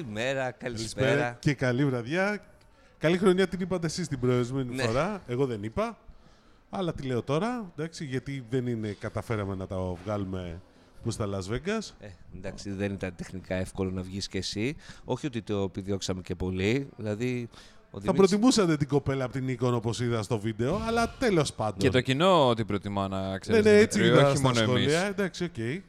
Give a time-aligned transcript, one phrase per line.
[0.00, 1.36] Καλημέρα, Καλησπέρα καλησπέρα.
[1.40, 2.44] και καλή βραδιά.
[2.98, 4.82] Καλή χρονιά την είπατε εσείς την προηγούμενη Ναι.
[4.82, 5.22] φορά.
[5.26, 5.98] Εγώ δεν είπα.
[6.70, 10.60] Αλλά τη λέω τώρα, εντάξει, γιατί δεν είναι, καταφέραμε να τα βγάλουμε
[11.02, 11.90] που στα Las Vegas.
[12.00, 12.06] Ε,
[12.36, 14.76] εντάξει, δεν ήταν τεχνικά εύκολο να βγεις και εσύ.
[15.04, 16.88] Όχι ότι το επιδιώξαμε και πολύ.
[16.96, 17.56] Δηλαδή, ο
[17.92, 21.78] Θα Δημήτρης- προτιμούσατε την κοπέλα από την εικόνα όπως είδα στο βίντεο, αλλά τέλος πάντων.
[21.78, 23.64] Και το κοινό τι προτιμά να ναι, ξέρεις.
[23.64, 24.70] ναι, έτσι είδα όχι στα μόνο εμείς.
[24.92, 25.04] σχόλια.
[25.06, 25.84] Εντάξει, οκ.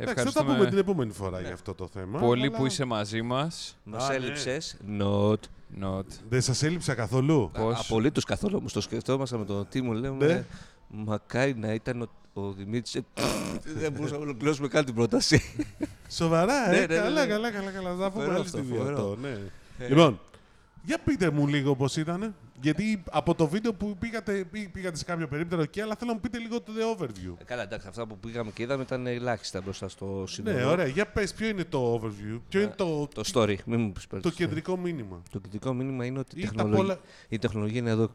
[0.00, 2.18] Εντάξει, θα τα πούμε Ευχαριστούμε την επόμενη φορά για αυτό το θέμα.
[2.18, 3.76] πολύ αλλά που είσαι μαζί μας.
[3.84, 4.14] Μας Α, ναι.
[4.14, 4.76] έλειψες.
[5.00, 5.34] Not.
[5.82, 6.04] Not.
[6.28, 7.50] Δεν σας έλειψα καθόλου.
[7.54, 8.56] Πώς; Απολύτως καθόλου.
[8.58, 9.92] Όμως το σκεφτόμασταν με τον Τίμο.
[9.92, 10.44] Λέμε, Ναι.
[10.88, 12.94] μακάρι να ήταν ο, ο Δημήτρης.
[12.94, 13.04] Ε,
[13.64, 15.42] δεν μπορούσαμε να ολοκληρώσουμε καν την πρόταση.
[16.10, 16.80] Σοβαρά, Ναι, ε.
[16.80, 17.26] ναι, ναι, καλά, ναι.
[17.32, 17.88] καλά, καλά, καλά.
[17.96, 18.96] Θα πούμε Φοβερό άλλη αυτό, στιγμή φοβερό.
[18.96, 19.36] αυτό, ναι.
[19.78, 19.88] Ε.
[19.88, 20.20] Λοιπόν,
[20.82, 22.34] για πείτε μου λίγο πώς ήταν.
[22.60, 26.14] Γιατί από το βίντεο που πήγατε, πή- πήγατε σε κάποιο περίπτερο εκεί, αλλά θέλω να
[26.16, 27.34] μου πείτε λίγο το the overview.
[27.40, 30.56] Ε, Καλά, εντάξει, αυτά που πήγαμε και είδαμε ήταν ελάχιστα μπροστά στο σύνολο.
[30.56, 30.86] Ναι, ωραία.
[30.86, 34.22] Για πες, ποιο είναι το overview, ποιο είναι το, Το story, μην μου πεις πάλι
[34.22, 34.34] το story.
[34.34, 35.22] κεντρικό μήνυμα.
[35.30, 36.98] Το κεντρικό μήνυμα είναι ότι η Ή τα τεχνολογία, πολλά...
[37.28, 38.14] η τεχνολογία είναι εδώ.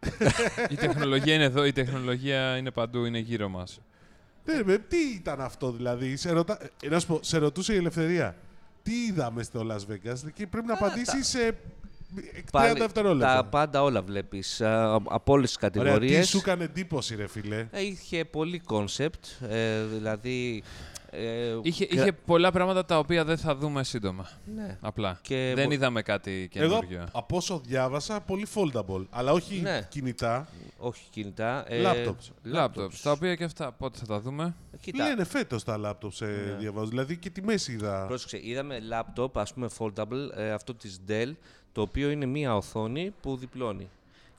[0.70, 3.80] η τεχνολογία είναι εδώ, η τεχνολογία είναι παντού, είναι γύρω μας.
[4.44, 6.16] Ναι, ρε, τι ήταν αυτό δηλαδή.
[6.16, 6.58] Σε, ρωτα...
[6.82, 8.36] ε, να σου πω, σε ρωτούσε η ελευθερία.
[8.82, 11.58] Τι είδαμε στο Las Vegas και πρέπει να απαντήσεις σε
[12.14, 12.20] 30
[12.52, 13.34] Πάλι δευτερόλεπτα.
[13.34, 16.28] τα πάντα όλα βλέπεις α, από όλες τις Ωραία, τι κατηγορίες.
[16.28, 20.62] σου έκανε εντύπωση, ρε φίλε; Ε, Είχε πολύ concept, ε, δηλαδή...
[21.10, 24.28] Ε, Είχε, κρα- είχε πολλά πράγματα τα οποία δεν θα δούμε σύντομα.
[24.54, 24.78] Ναι.
[24.80, 25.18] Απλά.
[25.22, 27.06] Και δεν μπο- είδαμε κάτι Εγώ καινούργιο.
[27.12, 29.04] από όσο διάβασα, πολύ foldable.
[29.10, 29.86] Αλλά όχι Ναι.
[29.90, 30.48] κινητά.
[30.78, 31.64] Όχι κινητά.
[31.68, 32.54] Ε, Laptops.
[32.56, 32.92] Laptops.
[33.02, 34.54] Τα οποία και αυτά πότε θα τα δούμε.
[34.80, 36.56] Κοίτα, Λένε φέτος τα laptops ε, Ναι.
[36.58, 36.86] διαβάζω.
[36.88, 38.04] Δηλαδή και τιμές είδα.
[38.06, 41.32] πρόσεξε, είδαμε laptop, ας πούμε foldable, ε, αυτό της Dell,
[41.76, 43.88] το οποίο είναι μία οθόνη που διπλώνει.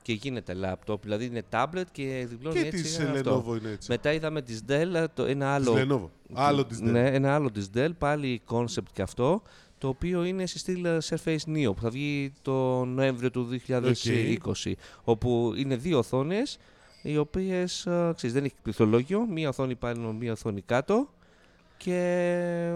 [0.02, 2.82] Και γίνεται laptop, δηλαδή είναι tablet και διπλώνει Και έτσι.
[2.82, 3.44] της είναι ε, αυτό.
[3.46, 3.90] Lenovo είναι έτσι.
[3.90, 5.74] Μετά είδαμε της Dell, το, ένα Της άλλο...
[5.76, 6.08] Lenovo.
[6.32, 6.90] Άλλο της Dell.
[6.90, 9.42] Ναι, ένα άλλο της Dell, πάλι concept και αυτό,
[9.78, 14.72] το οποίο είναι σε στυλ ε, Surface Neo, που θα βγει το Νοέμβριο του 2020,
[15.04, 16.58] όπου είναι δύο οθόνες,
[17.02, 21.08] οι οποίες, ε, ξέρεις, δεν έχει πληκτρολόγιο, μία οθόνη πάνω, μία οθόνη κάτω,
[21.78, 21.92] και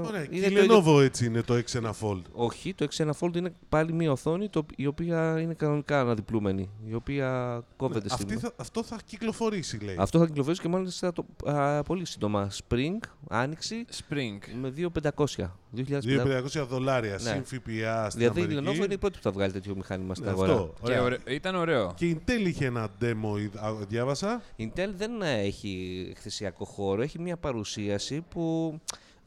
[0.07, 2.23] Ωραία, και είναι η το ίδιο- Lenovo έτσι είναι το X1 Fold.
[2.33, 6.71] όχι, το X1 Fold είναι πάλι μία οθόνη το, η οποία είναι κανονικά αναδιπλούμενη.
[6.89, 8.27] Η οποία κόβεται Ναι, στην.
[8.27, 9.97] αυτή θα, αυτό θα κυκλοφορήσει, λέει.
[9.99, 12.51] Αυτό θα κυκλοφορήσει και μάλιστα το, α, πολύ σύντομα.
[12.69, 12.99] Spring,
[13.29, 14.39] Άνοιξη, Spring.
[14.61, 15.51] με 2.500.
[15.77, 15.99] 2.500.
[16.03, 17.19] 2.500 δολάρια Ναι.
[17.19, 18.81] συν ΦΠΑ στην Δηλαδή η Αμερική.
[18.81, 20.53] Lenovo είναι η πρώτη που θα βγάλει τέτοιο μηχάνημα στην Ναι, αγορά.
[20.53, 20.75] αυτό.
[20.83, 21.03] Και Ωραία.
[21.03, 21.93] ωραίο- ήταν ωραίο.
[21.97, 24.43] Και η Intel είχε ένα demo, είδα- α, διάβασα.
[24.57, 28.75] Η Intel δεν έχει εκθεσιακό χώρο, έχει μια παρουσίαση που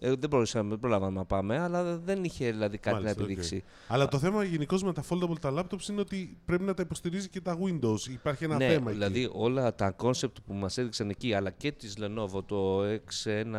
[0.05, 3.29] ε, δεν μπορούσαμε, δεν προλάβαμε να πάμε, αλλά δεν είχε δηλαδή κάτι Μάλιστα, να οκ.
[3.29, 3.63] επιδείξει.
[3.87, 7.29] Αλλά το θέμα γενικώς με τα foldable τα laptops είναι ότι πρέπει να τα υποστηρίζει
[7.29, 8.09] και τα Windows.
[8.09, 9.31] Υπάρχει ένα ναι, θέμα δηλαδή εκεί.
[9.33, 13.55] όλα τα concept που μας έδειξαν εκεί, αλλά και της Lenovo, το X1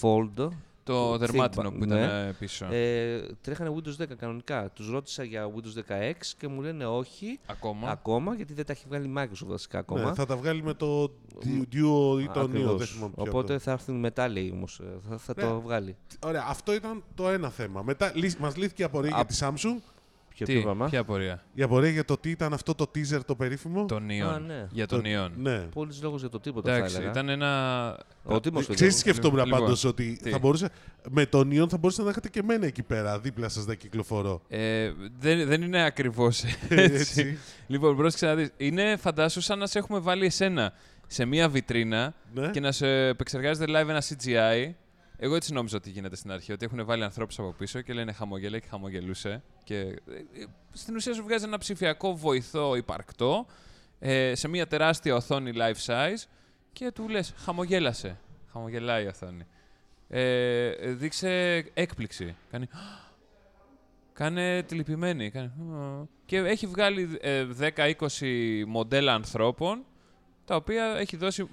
[0.00, 0.48] Fold,
[0.92, 2.26] Το ThinkPad, δερμάτινο που ήταν ναι.
[2.28, 2.66] ε, πίσω.
[2.70, 4.70] ε, τρέχανε Windows 10 κανονικά.
[4.70, 7.90] Τους ρώτησα για Windows 16 και μου λένε όχι Ακόμα.
[7.90, 10.04] ακόμα, γιατί δεν τα έχει βγάλει η Microsoft βασικά ακόμα.
[10.04, 11.02] Ναι, θα τα βγάλει με το
[11.72, 12.44] Duo ή το Neo.
[12.44, 12.76] Ακριβώς.
[12.78, 13.58] Δεν θυμάμαι ποιο Οπότε αυτό.
[13.64, 14.80] θα έρθουν μετά, λέει όμως.
[14.80, 15.42] ε, Θα, θα Ναι.
[15.42, 15.96] το βγάλει.
[16.24, 17.82] Ωραία, αυτό ήταν το ένα θέμα.
[17.82, 19.80] Μετά μας λύθηκε η απορία για Α- τη Samsung.
[20.38, 20.86] Ποιο Τι, ποιο πράγμα.
[20.88, 23.84] ποια απορία; Η απορία για το τι ήταν αυτό το teaser το περίφημο.
[23.84, 24.40] Το Neon.
[24.46, 24.66] ναι.
[24.70, 25.30] Για το Το- Neon.
[25.36, 25.58] Ναι.
[25.58, 27.10] Πόλης λόγος για το τίποτα θα Εντάξει, έλεγα.
[27.10, 27.98] ήταν ένα.
[28.24, 29.10] Ο Τίμος το Ξέρεις τι είπε.
[29.10, 30.68] σκεφτόμουν Λοιπόν, πάντως ότι τι; θα μπορούσε,
[31.10, 34.42] με το Neon θα μπορούσε να έχετε και εμένα εκεί πέρα, δίπλα σας να κυκλοφορώ.
[34.48, 36.58] Ε, δεν, δεν είναι ακριβώς έτσι.
[36.68, 37.38] Έτσι.
[37.66, 38.50] λοιπόν, πρόσεξε να δεις.
[38.56, 40.72] Είναι φαντάσου σαν να σε έχουμε βάλει εσένα
[41.06, 42.50] σε μία βιτρίνα Ναι.
[42.50, 44.72] και να σε επεξεργάζεται live ένα CGI.
[45.20, 48.12] Εγώ έτσι νόμιζα ότι γίνεται στην αρχή, ότι έχουν βάλει ανθρώπους από πίσω και λένε
[48.12, 49.42] χαμογέλα και χαμογελούσε.
[49.64, 49.90] Και ε,
[50.40, 53.46] ε, στην ουσία σου βγάζει ένα ψηφιακό βοηθό υπαρκτό
[53.98, 56.24] ε, σε μια τεράστια οθόνη life size
[56.72, 58.20] και του λες χαμογέλασε.
[58.52, 59.46] Χαμογελάει η οθόνη.
[60.08, 62.36] Ε, ε, δείξε έκπληξη.
[62.50, 62.68] Κάνει
[64.12, 65.30] Κάνε τυλιπημένη.
[65.30, 65.46] Κάνε...
[65.46, 66.06] «Α».
[66.26, 67.46] Και έχει βγάλει ε,
[67.76, 67.94] 10-20
[68.66, 69.84] μοντέλα ανθρώπων
[70.48, 71.48] τα οποία έχει δώσει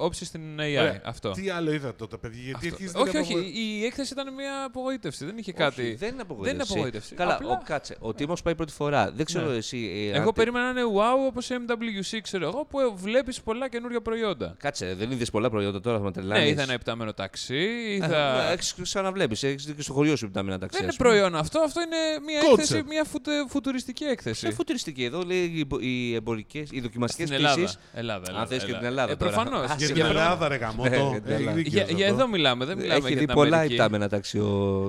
[0.00, 0.78] όψη στην AI.
[0.80, 1.00] Ωραία.
[1.04, 1.30] Αυτό.
[1.30, 2.68] Τι άλλο είδατε τότε, παιδιά, γιατί Αυτό.
[2.74, 3.32] αρχίζετε Όχι, να όχι.
[3.32, 5.24] απογο- Η έκθεση ήταν μια απογοήτευση.
[5.24, 5.94] Δεν είχε Όχι, κάτι.
[5.94, 6.56] δεν είναι απογοήτευση.
[6.56, 7.14] Δεν είναι απογοήτευση.
[7.14, 7.96] Καλά, Απλά- ο, κάτσε.
[8.00, 9.10] Ο Τίμος πάει πρώτη φορά.
[9.12, 9.56] Δεν ξέρω Ναι.
[9.56, 10.10] εσύ.
[10.12, 14.00] ε, Εγώ αν- περίμενα να είναι wow όπως MWC, ξέρω εγώ, που βλέπεις πολλά καινούργια
[14.00, 14.54] προϊόντα.
[14.58, 16.44] Κάτσε, δεν είδες πολλά προϊόντα τώρα, θα με τρελάνεις.
[16.44, 17.54] Ναι, είδα ένα επτάμενο ταξί,
[17.90, 18.50] Ε, είδα.
[18.50, 19.46] Έχεις ξαναβλέπει.
[19.46, 20.76] Έχεις και στο χωριό σου που να ταξί.
[20.76, 21.08] Δεν είναι ας πούμε.
[21.08, 21.96] προϊόν αυτό, αυτό είναι
[22.26, 22.58] μια Concept.
[22.58, 24.46] έκθεση, μια φουτε- φουτουριστική έκθεση.
[24.46, 25.04] Είναι φουτουριστική.
[25.04, 28.22] Εδώ λέει οι εμπο- οι εμπορικές, οι δοκιμαστικές Στην Ελλάδα.
[28.32, 28.36] Πτήσει.
[28.36, 28.78] Ελλάδα, Ελλάδα, Αν θες και Ελλάδα.
[28.78, 29.30] την Ελλάδα Ε, τώρα.
[29.32, 29.70] προφανώς.
[29.70, 30.20] Α, Για σε την Ελλάδα.
[30.24, 30.88] Ελλάδα, ρε γαμότο.
[30.88, 31.56] Ναι, για την Έχει Ελλάδα.
[31.56, 32.18] δίκιο Για, σε για αυτό.
[32.20, 33.74] εδώ μιλάμε, δεν μιλάμε Έχει για δει την πολλά Αμερική.
[33.74, 34.46] επτάμενα ταξί ο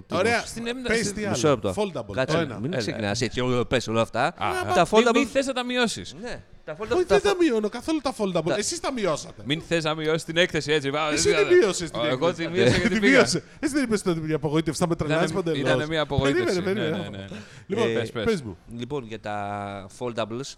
[0.08, 0.22] Τίμος.
[0.24, 1.60] Ωραία, Στην έμνα- πες στην- τι Μισό άλλο.
[1.64, 1.82] λεπτό.
[1.82, 2.60] Foldable, Κάτσε, το ένα.
[2.60, 2.78] μην Έλα.
[2.82, 3.40] ξεκινάς έτσι.
[3.42, 4.24] Όλο πες όλα αυτά.
[4.26, 5.14] Α, Τα Μην, foldable.
[5.14, 6.16] μην θες να τα μειώσεις.
[6.22, 6.42] Ναι.
[6.66, 8.48] Τα foldable, Όχι, τα δεν τα μειώνω καθόλου τα foldable.
[8.48, 9.42] Τα- Εσείς τα μειώσατε.
[9.46, 10.90] Μην θες να μειώσεις την έκθεση έτσι.
[10.90, 11.48] Πάμε, Εσύ δηλαδή.
[11.50, 12.48] δεν μείωσες την Ω, Εγώ έκθεση.
[12.50, 13.18] τη μείωσα Τη γιατί πήγα.
[13.18, 13.44] μείωσε.
[13.60, 14.80] Εσύ δεν είπες ότι με απογοήτευση.
[14.80, 15.60] Θα με τρελάσει Ήταν, παντελώς.
[15.74, 16.44] ήταν μια απογοήτευση.
[16.62, 17.18] Περίμενε, Ναι, περίμενε.
[17.18, 17.38] ναι, ναι.
[17.68, 18.24] Λοιπόν, Ε, πες, πες.
[18.24, 18.58] πες μου.
[18.78, 20.54] Λοιπόν, για τα foldables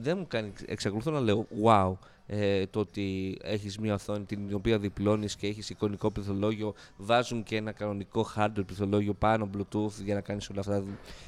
[0.00, 0.52] δεν μου κάνει.
[0.66, 1.92] Εξακολουθώ να λέω wow.
[2.26, 7.56] Ε, το ότι έχεις μια οθόνη την οποία διπλώνεις και έχεις εικονικό πληθολόγιο βάζουν και
[7.56, 10.84] ένα κανονικό hardware πληθολόγιο πάνω bluetooth για να κάνεις όλα αυτά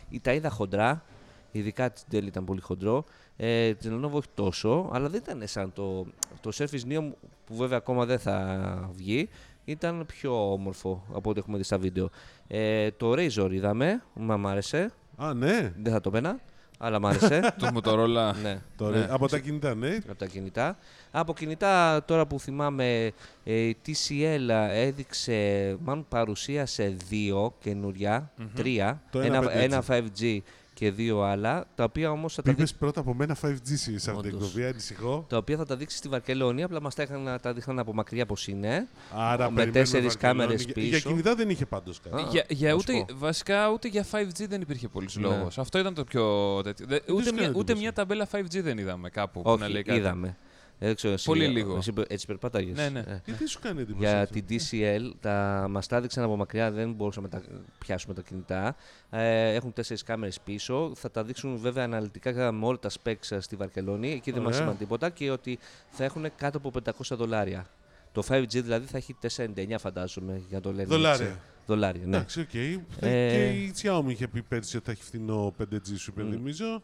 [0.08, 1.04] Ή τα είδα χοντρά
[1.52, 3.04] ειδικά την Dell ήταν πολύ χοντρό
[3.36, 6.06] ε, την Lenovo όχι τόσο αλλά δεν ήταν σαν το,
[6.40, 7.10] το Surface Neo
[7.44, 9.28] που βέβαια ακόμα δεν θα βγει
[9.64, 12.10] ήταν πιο όμορφο από ό,τι έχουμε δει στα βίντεο
[12.46, 15.72] ε, το Razer είδαμε, μα μ' άρεσε Α, ναι.
[15.82, 16.40] δεν θα το πένα,
[16.84, 17.40] αλλά μ' άρεσε.
[17.60, 18.34] Το Motorola.
[18.42, 19.96] ναι, Τώρα, ναι, από τα κινητά, ναι.
[20.08, 20.76] από τα κινητά.
[21.10, 23.12] Από κινητά, τώρα που θυμάμαι,
[23.44, 29.48] ε, η TCL έδειξε, μάλλον παρουσίασε δύο καινούρια, τρία, Το ένα, 1.5G.
[29.52, 30.38] ένα 5G
[30.74, 33.84] και δύο άλλα, τα οποία όμως θα τα, δει- Πήγες πρώτα από μένα 5G σε
[33.94, 34.32] αυτήν την Όντως.
[34.48, 35.24] εκπομπή, ανησυχώ.
[35.28, 38.26] τα οποία θα τα δείξει στη Βαρκελόνη, απλά μας τα, είχαν, τα δείχναν από μακριά
[38.26, 38.88] πως είναι.
[39.14, 40.38] Άρα, με περιμένουμε τέσσερις Βαρκελόνη.
[40.38, 40.86] κάμερες Για- πίσω.
[40.88, 42.22] Για κινητά δεν είχε πάντως κάτι.
[42.22, 43.18] Α, Για, για να σου ούτε, πω.
[43.18, 45.22] βασικά ούτε για 5G δεν υπήρχε πολύ Ναι.
[45.28, 45.58] λόγος.
[45.58, 46.86] Αυτό ήταν το πιο τέτοιο.
[46.88, 47.78] Δε- σου ούτε, κάνει μια, ούτε εντύπωση.
[47.80, 49.98] μια ταμπέλα 5G δεν είδαμε κάπου που να Όχι, λέει κάτι.
[49.98, 50.36] είδαμε.
[50.78, 51.76] Ε, δεν ξέρω, εσύ- Πολύ λίγο.
[51.76, 52.76] Εσύ, έτσι περπάταγες.
[52.76, 52.98] Ναι, ναι.
[53.00, 53.20] Ε.
[53.24, 56.92] Γιατί σου κάνει εντύπωση Για αυτό; την TCL τα μας τα έδειξαν από μακριά, δεν
[56.92, 57.46] μπορούσαμε να τα
[57.78, 58.76] πιάσουμε τα κινητά.
[59.10, 60.92] Ε, έχουν τέσσερις κάμερες πίσω.
[60.94, 64.12] Θα τα δείξουν βέβαια αναλυτικά με όλα τα specs στη Βαρκελόνη.
[64.12, 64.66] Εκεί δεν μας Ωραία.
[64.66, 65.58] είπαν τίποτα και ότι
[65.90, 67.66] θα έχουν κάτω από 500 δολάρια.
[68.12, 70.84] Το 5G δηλαδή θα έχει 4,99 φαντάζομαι για να το λένε.
[70.88, 71.26] Δολάρια.
[71.26, 71.38] έτσι.
[71.66, 72.16] Δολάρια, ναι.
[72.16, 72.54] Εντάξει, οκ.
[72.54, 76.20] Ε, Και η Xiaomi είχε πει πέρσι ότι θα έχει φθηνό 5G, σου Μμ.
[76.20, 76.82] υπενθυμίζω.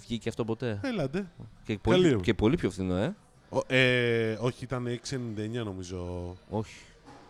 [0.00, 1.30] Βγήκε αυτό ποτέ; Έλατε.
[1.64, 2.10] Και καλή.
[2.10, 3.14] πολύ, και πολύ πιο φθηνό, ε.
[3.50, 6.34] Ο- ε, όχι, ήταν 6,99 νομίζω.
[6.50, 6.74] Όχι.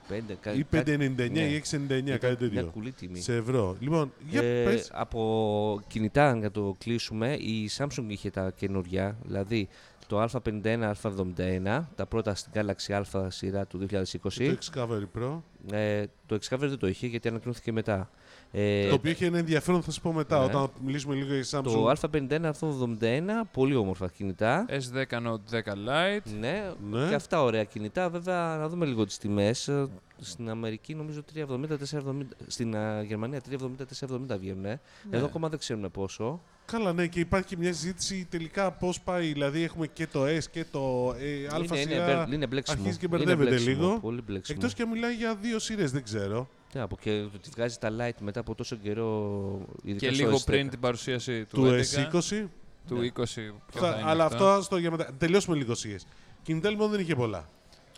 [0.09, 1.41] 5, κα, Ή 5,99 ναι.
[1.41, 2.71] ή 6,99, Ήταν κάτι Μια τέτοιο.
[2.73, 3.21] κουλή τιμή.
[3.21, 3.77] Σε ευρώ.
[3.81, 4.91] Λοιπόν, για Ε, πες.
[4.93, 9.69] από κινητά, για το κλείσουμε, η Samsung είχε τα καινούργια, δηλαδή
[10.07, 14.57] το Α51, Α71, τα πρώτα στην Galaxy Α σειρά του 2020.
[14.57, 15.41] Το Xcovery Pro.
[15.73, 18.11] Ε, το Xcover δεν το είχε γιατί ανακοινώθηκε μετά.
[18.53, 20.45] Ε, Το οποίο είχε ένα ενδιαφέρον, θα σου πω μετά, ναι.
[20.45, 21.63] όταν μιλήσουμε λίγο για Samsung.
[21.63, 23.21] το Α51, Α71,
[23.53, 24.67] πολύ όμορφα κινητά.
[24.69, 26.31] S10 Note 10 Lite.
[26.41, 27.09] Ναι, Ναι.
[27.09, 28.11] και αυτά ωραία κινητά.
[28.11, 29.69] Βέβαια, να δούμε λίγο τις τιμές.
[29.69, 29.87] Ε,
[30.21, 32.27] Στην Αμερική νομίζω 3,70-4,70.
[32.47, 34.61] Στην α, Γερμανία 3,70-4,70 βγαίνουν.
[34.63, 34.79] Ναι.
[35.11, 36.41] Εδώ ακόμα δεν ξέρουμε πόσο.
[36.65, 39.33] Καλά, ναι, και υπάρχει και μια συζήτηση τελικά πώς πάει.
[39.33, 41.25] Δηλαδή, έχουμε και το S και το ε,
[41.55, 42.05] Α είναι, είναι, σειρά.
[42.07, 42.79] μπερ- είναι μπλέξιμο.
[42.81, 43.99] αρχίζει και Είναι μπερδεύεται μπλέξιμο, λίγο.
[44.01, 44.59] Πολύ μπλέξιμο.
[44.61, 46.49] Εκτός και αν μιλάει για δύο σειρές, δεν ξέρω.
[46.75, 49.61] Ναι, από και το ότι βγάζει τα light μετά από τόσο καιρό.
[49.83, 50.45] ειδικά Και στο λίγο S10.
[50.47, 52.47] πριν την παρουσίαση του, Του 11, S20.
[52.89, 53.07] του Ναι.
[53.07, 53.53] 20.
[53.71, 54.47] ποιο Θα- θα είναι αλλά αυτό.
[54.49, 55.11] αυτό στο για μετά.
[55.19, 56.07] Τελειώσουμε λίγο σίες.
[56.43, 57.49] Κινητά λοιπόν δεν είχε πολλά.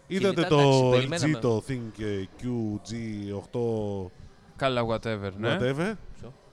[0.07, 1.39] Είδατε Κινητά, το εντάξει, LG, περιμέναμε.
[1.39, 4.11] το Think ε, QG8
[4.61, 5.59] Καλά, whatever, ναι.
[5.61, 5.93] whatever,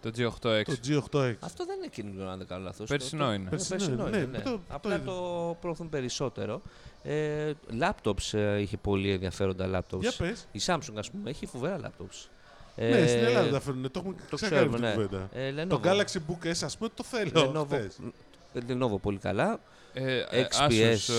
[0.01, 0.63] Το G8X.
[0.65, 1.33] το G8X.
[1.39, 2.87] Αυτό δεν είναι καινούριο, αν δεν κάνω λάθος.
[2.89, 3.49] Περσινό είναι.
[3.49, 5.03] Περσινό είναι, ναι, το- το Απλά είδα.
[5.03, 6.61] το προωθούν περισσότερο.
[7.03, 9.99] Ε, laptops ε, είχε πολύ ενδιαφέροντα laptops.
[9.99, 10.47] Για πες.
[10.51, 12.27] Η Samsung, ας πούμε, έχει φοβερά laptops.
[12.75, 13.91] ναι, Ε, στην Ελλάδα τα φέρνουν.
[13.91, 15.07] Το έχουμε το ξακάρει ξέρουμε, αυτή ναι.
[15.07, 15.61] την κουβέντα.
[15.61, 15.67] Ε, Lenovo.
[15.69, 17.97] Το Galaxy Book S, ας πούμε, το θέλω Lenovo, χθες.
[18.53, 19.59] ε, Lenovo πολύ καλά.
[19.93, 20.69] Ε, ε, XPS.
[20.69, 21.13] Asus,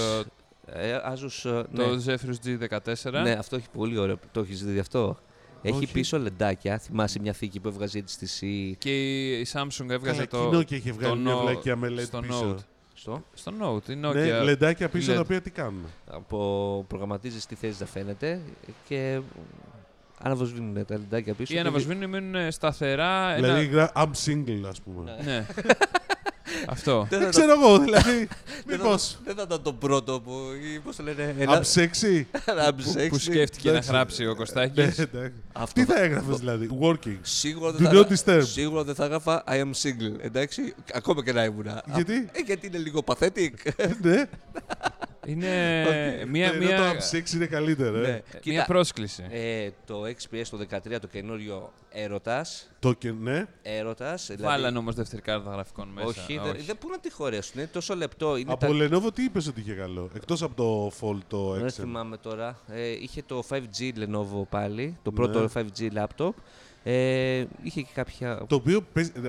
[0.73, 2.03] ε, Ε, Asus, ε, το ναι.
[2.07, 3.11] Zephyrus G14.
[3.23, 4.19] ναι, αυτό έχει πολύ ωραίο.
[4.33, 5.19] Το έχεις δει αυτό;
[5.63, 5.93] Έχει Όχι.
[5.93, 6.79] πίσω λεντάκια.
[6.79, 8.91] Θυμάσαι μια θήκη που έβγαζε η HTC Και
[9.41, 10.51] η Samsung έβγαζε Καλά, το.
[10.51, 12.55] κοινό και είχε βγάλει το μια Note- βλακιά με LED στο πίσω.
[12.55, 12.63] Note.
[12.95, 14.45] στο; Στο Note, η Ναι, Nokia.
[14.45, 15.15] λεντάκια πίσω LED.
[15.15, 18.41] τα οποία τι κάνουν; Από προγραμματίζεις τι θες να φαίνεται
[18.89, 19.21] και
[20.23, 21.53] αναβοσβήνουν τα λεντάκια πίσω.
[21.53, 23.29] Ή και αναβασμίνουν μείνουν σταθερά.
[23.37, 23.47] Ένα...
[23.47, 25.17] Δηλαδή, γρα- I'm single, ας πούμε.
[25.25, 25.47] Ναι.
[26.59, 26.65] Ναι.
[26.69, 27.07] Αυτό.
[27.11, 28.29] Δεν Δεν θα, ξέρω εγώ, δηλαδή.
[28.67, 29.19] δεν θα- Μήπως.
[29.25, 30.33] δεν θα ήταν το πρώτο που.
[30.75, 31.35] ή πώς το λένε.
[31.39, 32.25] I'm sexy.
[32.77, 33.91] που, που σκέφτηκε να Εντάξει.
[33.91, 34.99] γράψει ο Ναι, Κωστάκης.
[34.99, 35.09] εντάξει.
[35.53, 38.47] Αυτό Τι θα θα- έγραφες δηλαδή, working; Σίγουρα Do δεν, θα, not έγρα- disturb.
[38.47, 40.21] σίγουρα δεν θα έγραφα I am single.
[40.21, 41.83] Εντάξει, ακόμα και να ήμουνα.
[41.95, 43.51] Γιατί; Ε, γιατί είναι λίγο pathetic.
[44.03, 44.25] Ναι,
[45.29, 45.47] Είναι
[45.89, 46.27] Όχι.
[46.31, 47.97] μια, ενώ μια, το I'm sexy είναι καλύτερο.
[47.99, 48.01] ε.
[48.01, 48.09] Ναι.
[48.09, 49.25] μια Κοίτα, πρόσκληση.
[49.31, 52.71] ε, το XPS το 13 το καινούριο έρωτας.
[52.79, 53.47] Το και ναι.
[53.63, 54.27] Έρωτας.
[54.27, 56.07] δηλαδή- Βάλανε όμως δεύτερη κάρτα γραφικών μέσα.
[56.07, 57.53] Όχι, δεν, δεν πού να τη χωρέσουν.
[57.61, 58.37] Είναι τόσο λεπτό.
[58.37, 58.69] Είναι Από τα...
[58.73, 62.59] Lenovo τι είπες ότι είχε καλό, εκτός από το Fold το Δεν Excel; θυμάμαι τώρα.
[62.69, 65.17] Ε, είχε το 5G Lenovo πάλι, το Ναι.
[65.17, 66.31] πρώτο 5G laptop.
[66.85, 68.45] Ε, είχε και κάποια.
[68.49, 68.87] Το οποίο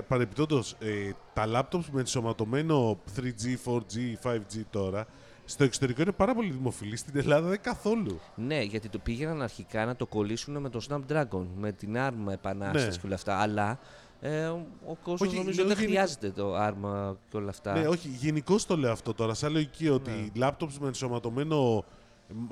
[0.08, 5.06] παρεπιπτόντως ε, τα laptops με ενσωματωμένο 3G, 4G, 5G τώρα
[5.50, 6.96] στο εξωτερικό είναι πάρα πολύ δημοφιλή.
[6.96, 8.20] Στην Ελλάδα δεν καθόλου.
[8.34, 12.86] Ναι, γιατί το πήγαιναν αρχικά να το κολλήσουν με το Snapdragon, με την ARM επανάσταση
[12.86, 12.92] Ναι.
[12.96, 13.36] και όλα αυτά.
[13.36, 13.78] Αλλά
[14.20, 17.78] ε, ο, ο κόσμος Όχι, νομίζω λέω δεν γενικ- χρειάζεται το ARM και όλα αυτά.
[17.78, 19.34] Ναι, όχι, γενικώ το λέω αυτό τώρα.
[19.34, 21.84] Σαν λογική ότι laptops με ενσωματωμένο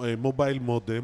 [0.02, 1.02] ε, mobile modem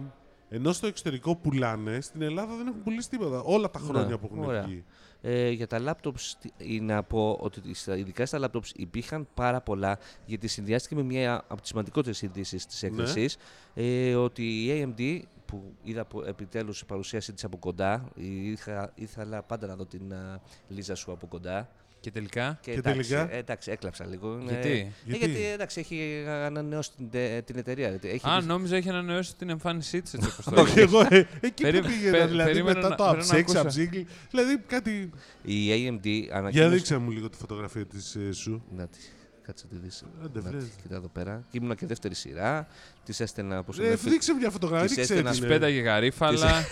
[0.48, 3.40] Ενώ στο εξωτερικό πουλάνε, στην Ελλάδα δεν έχουν πουλήσει τίποτα.
[3.40, 4.62] Όλα τα χρόνια Ναι, που έχουν ωραία.
[4.62, 4.84] βγει.
[5.26, 9.60] Ε, για τα laptops, τι- ή να πω ότι στα- ειδικά στα laptops υπήρχαν πάρα
[9.60, 12.88] πολλά, γιατί συνδυάστηκε με μια από τις σημαντικότερες ειδήσει της Ναι.
[12.88, 13.36] έκθεσης,
[13.74, 19.42] ε, ότι η AMD, που είδα από- επιτέλους η παρουσίασή της από κοντά, είχα, ήθελα
[19.42, 21.68] πάντα να δω την α, Λίζα σου από κοντά.
[22.04, 24.38] Και τελικά; Και, Και εντάξει, τελικά; ε, εντάξει, έκλαψα λίγο.
[24.48, 27.98] Γιατί; Ε, Γιατί; γιατί εντάξει, έχει ανανεώσει την, τε- την εταιρεία.
[28.02, 30.92] Έχει Α, δει- νόμιζα έχει ανανεώσει την εμφάνισή της έτσι όπως το Όχι, έλεγες.
[30.94, 33.38] εγώ ε, εκεί Περί- που πήγαινα, πε- δηλαδή περίμενα μετά να- το πρέπει να upsex,
[33.40, 33.80] ακούσω.
[33.80, 35.10] upsingle, δηλαδή κάτι...
[35.42, 36.68] Η AMD Για ανακοίνωσε...
[36.68, 38.64] δείξε μου λίγο τη φωτογραφία της ε, σου.
[38.76, 38.98] Να τη,
[39.42, 40.04] κάτσε να τη δεις.
[40.24, 40.64] Άντε, Να τη, βρες.
[40.82, 41.44] κοίτα εδώ πέρα.
[41.50, 42.66] Και ήμουνα και δεύτερη σειρά.
[43.04, 45.40] Της έστελνα, πώς Ε, δείξε μια φωτογραφία, Της ρίξε έστελνα την.
[45.40, 45.48] Τη ε.
[45.48, 46.64] πέταγε γαρίφαλα.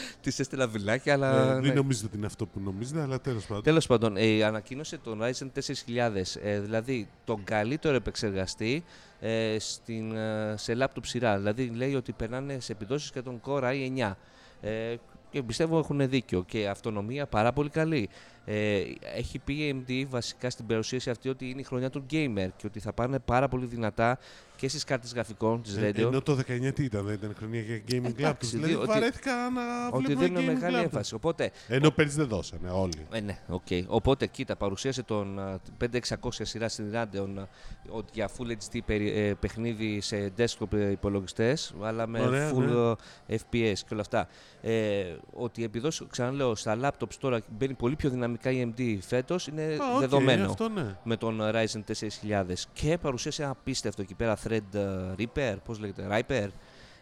[0.22, 1.54] Της έστελνα βιλάκια, Ε, αλλά...
[1.54, 1.72] Δεν ναι.
[1.72, 3.62] νομίζετε ότι είναι αυτό που νομίζετε, αλλά τέλος πάντων.
[3.62, 5.46] Τέλος πάντων, ε, ανακοίνωσε τον Ryzen
[5.86, 8.84] 4000, ε, δηλαδή τον καλύτερο επεξεργαστή
[9.20, 11.36] ε, στην, ε, σε laptop σειρά.
[11.36, 14.12] Δηλαδή λέει ότι περνάνε σε επιδόσεις και τον Core i9.
[14.60, 14.94] Ε,
[15.30, 18.08] και πιστεύω έχουν δίκιο και αυτονομία πάρα πολύ καλή.
[18.44, 18.82] Ε,
[19.16, 22.66] έχει πει η AMD βασικά στην παρουσίαση αυτή ότι είναι η χρονιά του gamer και
[22.66, 24.18] ότι θα πάνε πάρα πολύ δυνατά
[24.56, 25.98] και στις κάρτες γραφικών της Ε, Radeon.
[25.98, 28.18] Ενώ το 19 τι ήταν, δεν ήταν χρονιά για gaming laptops.
[28.18, 30.82] Εντάξει, Δηλαδή δύο- ότι- βαρέθηκα να ότι βλέπουμε δίνουν gaming μεγάλη laptops.
[30.82, 31.14] έμφαση.
[31.14, 33.06] Οπότε Ενώ πέρυσι δεν δώσανε όλοι.
[33.12, 33.62] Ε, ναι, οκ.
[33.86, 37.42] Οπότε, κοίτα, παρουσίασε τον α, 5600 σειρά στην Radeon α,
[37.88, 42.96] ότι για Full HD περι- ε, παιχνίδι σε desktop ε, υπολογιστές, αλλά με Ωραία, full
[43.26, 44.28] ε, FPS και όλα αυτά.
[44.62, 49.46] Ε, ότι η επιδόση, ξαναλέω, στα laptops τώρα μπαίνει πολύ πιο δυναμικά η AMD φέτος,
[49.46, 50.96] είναι Α, οκ, δεδομένο Αυτό ναι.
[51.04, 51.80] με τον Ryzen
[52.28, 56.48] 4000 και παρουσίασε ένα απίστευτο εκεί πέρα Thread ε, Ripper, πώς λέγεται, Ripper,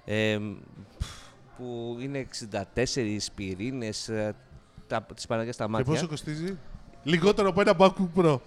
[0.05, 0.39] ε,
[1.57, 2.27] που είναι
[2.85, 4.35] 64 πυρήνες, ε,
[4.87, 5.93] τα, της Παναγιάς στα Και μάτια.
[5.93, 6.59] πόσο κοστίζει;
[7.03, 8.39] Λιγότερο από ένα MacBook Pro.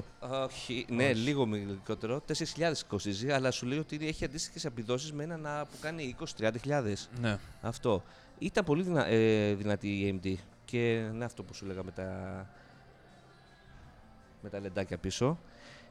[0.46, 2.22] Όχι, ναι, λίγο μικρότερο.
[2.28, 6.52] 4.000 κοστίζει, αλλά σου λέει ότι έχει αντίστοιχες επιδόσεις με έναν α, που κάνει 20-30.000.
[7.22, 7.38] ναι.
[7.62, 8.04] Αυτό.
[8.40, 10.34] Ήταν πολύ δυνα, ε, δυνατή η AMD.
[10.66, 12.50] Και είναι αυτό που σου λέγα με τα,
[14.44, 15.40] με τα λεντάκια πίσω.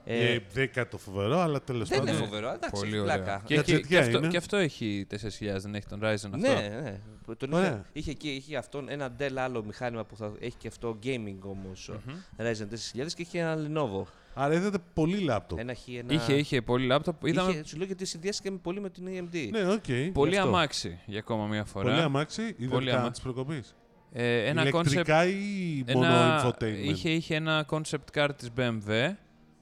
[0.05, 2.25] Ε, Ε, δεν είναι κάτι το φοβερό, αλλά τέλος δεν είναι πάντων.
[2.27, 3.15] φοβερό, εντάξει, Πολύ έχει ωραία.
[3.15, 3.43] πλάκα.
[3.45, 4.29] Και, Για έχει- και, τζετιά αυτό, είναι.
[4.29, 6.37] και αυτό έχει 4.000, δεν έχει τον Ryzen αυτό.
[6.37, 7.01] Ναι, ναι.
[7.37, 7.69] Τον Ωραία.
[7.71, 11.39] είχε, είχε εκεί είχε αυτόν ένα Dell άλλο μηχάνημα που θα έχει και αυτό gaming
[11.43, 12.15] όμως Μμμ.
[12.39, 14.03] Ryzen 4000 και είχε ένα Lenovo.
[14.35, 15.59] Άρα είδατε πολύ λάπτοπ.
[15.59, 16.13] Ένα, είχε, ένα...
[16.13, 17.27] Είχε, είχε πολύ λάπτοπ.
[17.27, 19.49] Είδαμε Είχε, σου λέω γιατί συνδυάστηκε με- πολύ με την AMD.
[19.51, 20.13] Ναι, οκ.
[20.13, 20.49] πολύ γι' αυτό.
[20.49, 21.85] αμάξι για ακόμα μία φορά.
[21.91, 23.75] Πολύ αμάξι ή Πολύ δεν αμά- της προκοπής.
[24.13, 29.11] Ε, ένα concept, Ηλεκτρικά ή μόνο ένα, infotainment; είχε, είχε ένα concept car της BMW,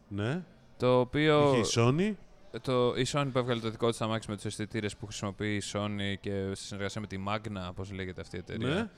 [0.09, 0.43] Ναι.
[0.77, 2.15] το οποίο Είχε η Sony.
[2.63, 5.63] το, η Sony που έβγαλε το δικό της αμάξι με τους αισθητήρες που χρησιμοποιεί η
[5.73, 8.69] Sony και σε συνεργασία με τη Magna, πώς λέγεται αυτή η εταιρεία.
[8.75, 8.89] Ναι.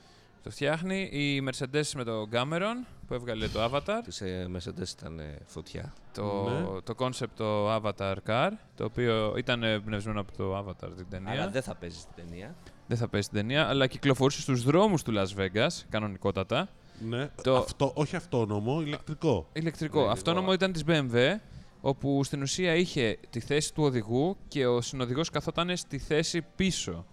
[0.43, 1.01] Το φτιάχνει.
[1.11, 3.99] Η Mercedes με το Cameron που έβγαλε το Avatar.
[4.03, 5.93] Της ε, Mercedes ήταν ε, φωτιά.
[6.13, 6.81] Το, Ναι.
[6.81, 11.31] το concept το Avatar Car, το οποίο ήταν εμπνευσμένο από το Avatar την ταινία.
[11.31, 12.55] Αλλά δεν θα παίζει στην ταινία.
[12.87, 16.69] Δεν θα πέσει την ταινία, αλλά κυκλοφορούσε στους δρόμους του Las Vegas, κανονικότατα.
[16.99, 17.29] Ναι.
[17.43, 19.47] Το- Αυτό, όχι αυτόνομο, ηλεκτρικό.
[19.53, 20.05] Ηλεκτρικό.
[20.05, 20.53] Ναι, Αυτόνομο λίγο.
[20.53, 21.39] ήταν της BMW,
[21.81, 27.05] όπου στην ουσία είχε τη θέση του οδηγού και ο συνοδηγός καθόταν στη θέση πίσω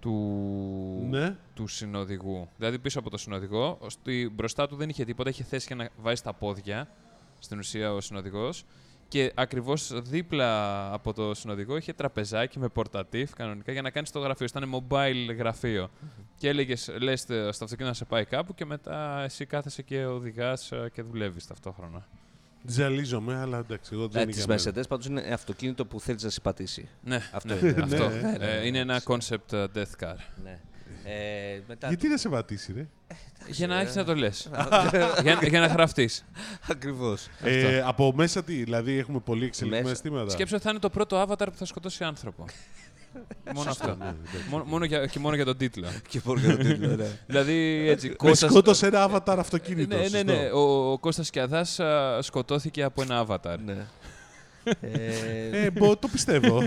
[0.00, 1.36] του, Ναι.
[1.54, 2.48] του συνοδηγού.
[2.56, 5.88] Δηλαδή πίσω από το συνοδηγό, στη, μπροστά του δεν είχε τίποτα, είχε θέση για να
[6.02, 6.88] βάζει τα πόδια,
[7.38, 8.64] στην ουσία ο συνοδηγός.
[9.14, 14.18] Και ακριβώς δίπλα από το συνοδηγό είχε τραπεζάκι με πορτατίφ κανονικά για να κάνεις το
[14.18, 14.46] γραφείο.
[14.46, 15.90] Ήταν mobile γραφείο.
[16.38, 20.72] Και έλεγες, λες στο αυτοκίνητο να σε πάει κάπου και μετά εσύ κάθεσαι και οδηγάς
[20.92, 22.06] και δουλεύεις ταυτόχρονα.
[22.66, 24.62] Ζαλίζομαι, αλλά εντάξει, εγώ δεν Ε, είναι Τη για μένα.
[24.62, 26.88] Mercedes πάντως είναι αυτοκίνητο που θέλεις να σε πατήσει.
[27.02, 27.82] Ναι, Αυτό ναι, είναι.
[27.82, 28.08] αυτό.
[28.08, 28.66] Ναι, ναι, Ε, ναι.
[28.66, 30.14] είναι ένα concept uh, death car.
[30.44, 30.60] Ναι.
[31.04, 32.86] Ε, μετά Γιατί να σε πατήσει, ρε;
[33.46, 34.50] Για να ε, έχεις να το λες.
[35.22, 36.24] για, για να γραφτείς.
[36.70, 37.26] Ακριβώς.
[37.42, 39.94] Ε, από μέσα τι, δηλαδή έχουμε πολύ εξελιγμένα Μέσα.
[39.94, 40.30] αισθήματα.
[40.30, 42.44] Σκέψω ότι θα είναι το πρώτο avatar που θα σκοτώσει άνθρωπο.
[43.54, 43.86] μόνο αυτό.
[43.86, 44.48] Ναι, εντάξει.
[44.50, 45.88] Μόνο, μόνο για, και μόνο για τον τίτλο.
[46.10, 47.06] Και μόνο για το τίτλο, ναι.
[47.26, 48.08] δηλαδή έτσι.
[48.08, 49.98] Με Κώστας- σκότωσε ένα avatar αυτοκίνητος.
[49.98, 50.32] Ναι, ναι, σωστό.
[50.42, 50.50] ναι.
[50.52, 53.56] Ο, ο Κώστας Κιαδάς α, σκοτώθηκε από ένα avatar.
[53.64, 53.86] ναι.
[54.80, 56.58] Ε, Ε, μπο, το πιστεύω.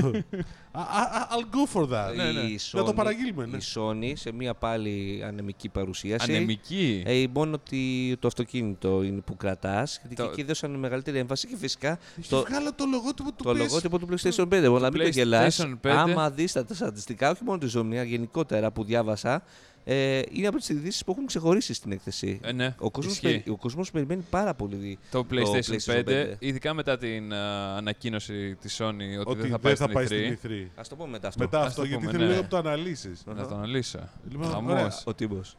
[0.72, 2.16] Α, α, α, I'll go for that.
[2.16, 2.40] ναι, ναι.
[2.40, 3.58] η Να το Sony- παραγγείλουμε, ναι.
[3.58, 6.32] Η Sony σε μια πάλι ανεμική παρουσίαση.
[6.32, 9.98] Ανεμική; Ε, μόνο ότι το αυτοκίνητο είναι που κρατάς.
[10.02, 13.44] Γιατί Το- και εκεί δώσαν μεγαλύτερη έμφαση και φυσικά Έχει το, βγάλω το λογότυπο του
[13.44, 13.56] το PS.
[13.56, 14.68] λογότυπο του PlayStation 5.
[14.68, 15.60] Μόνο να μην το γελάς.
[15.62, 15.90] PlayStation 5.
[15.90, 19.44] Άμα δεις τα στατιστικά, όχι μόνο τη Sony, γενικότερα που διάβασα,
[19.90, 22.40] ε, είναι από τις ειδήσεις που έχουν ξεχωρίσει στην έκθεση.
[22.44, 23.26] Ε, ναι, Ο κόσμος, ισχύει.
[23.26, 24.98] περι- ο κόσμος περιμένει πάρα πολύ.
[25.12, 26.36] Το PlayStation, PlayStation 5, 5.
[26.40, 30.08] ειδικά μετά την α, ανακοίνωση της Sony ότι, Ότι δεν θα πάει στην πάει E3.
[30.38, 30.38] στην
[30.76, 30.80] E3.
[30.80, 31.44] Α το πούμε μετά αυτό.
[31.44, 32.30] Μετά Ας αυτό, το γιατί πούμε, θέλω ναι.
[32.32, 33.24] λίγο να το αναλύσεις.
[33.26, 34.00] Να το αναλύσω.
[34.30, 34.72] Λοιπόν, Χαμός.
[34.72, 34.98] ωραία.
[35.04, 35.56] Ο Τίμος.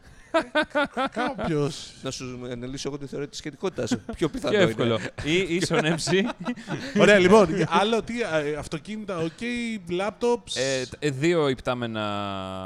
[1.13, 1.93] Κάποιος.
[2.03, 3.97] Να σου αναλύσω εγώ τη θεωρία της σχετικότητας.
[4.17, 4.71] Πιο πιθανό Πιο είναι.
[4.71, 4.99] εύκολο.
[5.25, 6.25] Ή ίσον MC.
[7.01, 7.49] Ωραία, λοιπόν.
[7.69, 9.31] Άλλο τι, ε, αυτοκίνητα, OK,
[9.91, 10.57] laptops.
[10.57, 12.03] Ε, τ- ε, δύο ιπτάμενα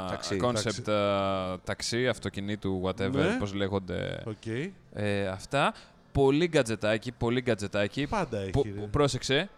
[0.09, 3.35] Ταξί, concept ε, ταξί, αυτοκινήτου, whatever, Ναι.
[3.39, 4.45] πώς λέγονται Οκ.
[4.93, 5.73] ε, αυτά.
[6.11, 8.07] Πολύ γκατζετάκι, πολύ γκατζετάκι.
[8.07, 8.49] Πάντα έχει.
[8.51, 8.71] Πο- ρε.
[8.91, 9.49] πρόσεξε.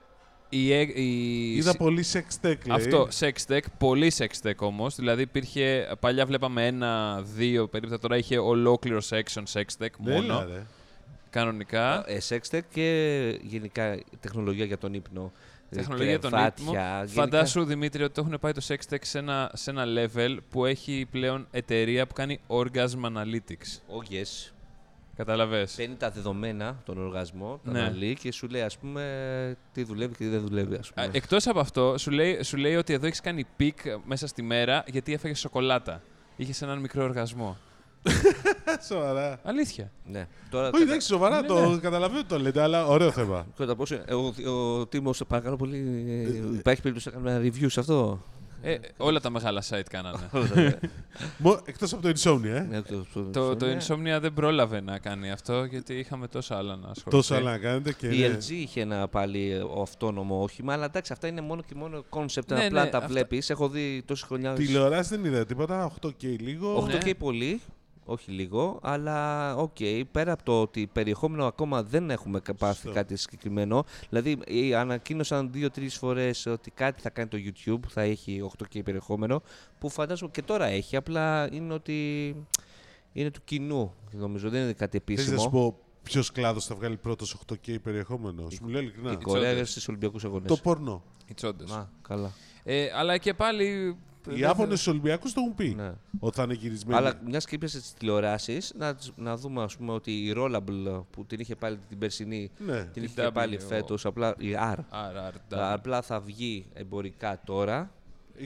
[0.50, 2.75] Η, ε- η, Είδα πολύ sex tech, λέει.
[2.75, 4.96] Αυτό, sex tech, πολύ sex tech όμως.
[4.96, 10.34] Δηλαδή υπήρχε, παλιά βλέπαμε ένα, δύο περίπου, τώρα είχε ολόκληρο section sex tech Ναι, μόνο,
[10.34, 10.66] έλα, ρε.
[11.30, 12.04] κανονικά.
[12.08, 15.32] Ε, sex tech και γενικά τεχνολογία για τον ύπνο.
[15.70, 16.80] Ε, Τεχνολογία για τον κρεβάτια, ύπνο.
[17.06, 20.38] γενικά- Φαντάσου, Δημήτρη, ότι το έχουν πάει το sex tech σε ένα, σε ένα level
[20.50, 23.80] που έχει πλέον εταιρεία που κάνει orgasm analytics.
[23.90, 24.52] Oh, yes.
[25.15, 25.74] Καταλαβες.
[25.75, 27.79] Παίρνει τα δεδομένα, τον οργασμό, τα Ναι.
[27.79, 30.75] αναλύει και σου λέει ας πούμε τι δουλεύει και τι δεν δουλεύει.
[30.75, 31.05] Ας πούμε.
[31.05, 34.41] Α, Εκτός από αυτό, σου λέει, σου λέει ότι εδώ έχεις κάνει peak μέσα στη
[34.41, 36.01] μέρα γιατί έφαγες σοκολάτα.
[36.36, 37.57] Είχες έναν μικρό οργασμό.
[38.89, 39.39] Σοβαρά.
[39.43, 39.91] Αλήθεια.
[40.05, 40.27] ναι.
[40.50, 41.77] Τώρα, Όχι, εντάξει, σοβαρά Ναι, το ναι.
[41.77, 43.48] καταλαβαίνω ότι το λέτε, αλλά ωραίο θέμα.
[43.57, 44.34] Κατά πόσο, ε, ο,
[44.77, 45.77] ο Τίμος, σε παρακαλώ πολύ,
[46.53, 48.22] ε, υπάρχει περίπτωση να κάνουμε ένα review σε αυτό;
[48.62, 50.30] Ε, όλα τα μεγάλα site κάνανε.
[51.38, 52.60] Μο- Εκτός από το Insomnia, ε.
[52.60, 53.78] Ναι, το, το, το, το ναι.
[53.88, 57.12] Insomnia δεν πρόλαβε να κάνει αυτό γιατί είχαμε τόσα άλλα να ασχοληθούμε.
[57.16, 58.08] Τόσο άλλα να κάνετε και.
[58.08, 58.38] Η ναι.
[58.38, 62.48] LG είχε ένα πάλι ε, αυτόνομο όχημα, αλλά εντάξει, αυτά είναι μόνο και μόνο concept.
[62.48, 63.50] Ναι, απλά ναι, τα αυτά- βλέπεις.
[63.50, 64.54] Έχω δει τόσε χρονιά.
[64.54, 66.88] Τηλεοράση δεν είδα τίποτα, 8K λίγο.
[66.90, 67.14] 8K Ναι.
[67.14, 67.62] πολύ,
[68.06, 69.76] όχι λίγο, αλλά οκ,
[70.12, 72.92] πέρα από το ότι περιεχόμενο ακόμα δεν έχουμε κα- πάθει Σωστό.
[72.92, 73.84] κάτι συγκεκριμένο.
[74.10, 79.42] Δηλαδή, ε, ανακοίνωσαν δύο-τρεις φορές ότι κάτι θα κάνει το YouTube, θα έχει 8K περιεχόμενο,
[79.80, 82.36] που φαντάζομαι και τώρα έχει, απλά είναι ότι
[83.14, 85.50] είναι του κοινού, νομίζω, δεν είναι κάτι Θες να σου επίσημο.
[85.50, 89.16] πω ποιος κλάδος θα βγάλει πρώτος 8K περιεχόμενο; Σου μου λέει Η ειλικρινά.
[89.24, 89.70] Κορέα τσόντες.
[89.70, 90.48] στις Ολυμπιακούς Αγώνες.
[90.48, 91.04] Το πορνό.
[91.28, 91.72] Οι τσόντες.
[91.72, 92.32] Α, καλά.
[92.64, 93.98] Ε, αλλά και πάλι.
[94.34, 95.74] Οι Ιάπωνε στου Ολυμπιακούς το έχουν πει.
[95.77, 95.91] Ναι.
[96.20, 96.98] Ότι θα είναι γυρισμένοι.
[96.98, 101.03] Αλλά μιας και είπες στις τηλεοράσεις, να, τις- να δούμε ας πούμε, ότι η Rollable
[101.12, 102.84] που την είχε πάλι την περσινή, Ναι.
[102.84, 103.96] την είχε W, και πάλι ο- φέτο.
[104.03, 104.75] Απλά η R.
[104.89, 107.91] Άρα, Απλά θα βγει εμπορικά τώρα.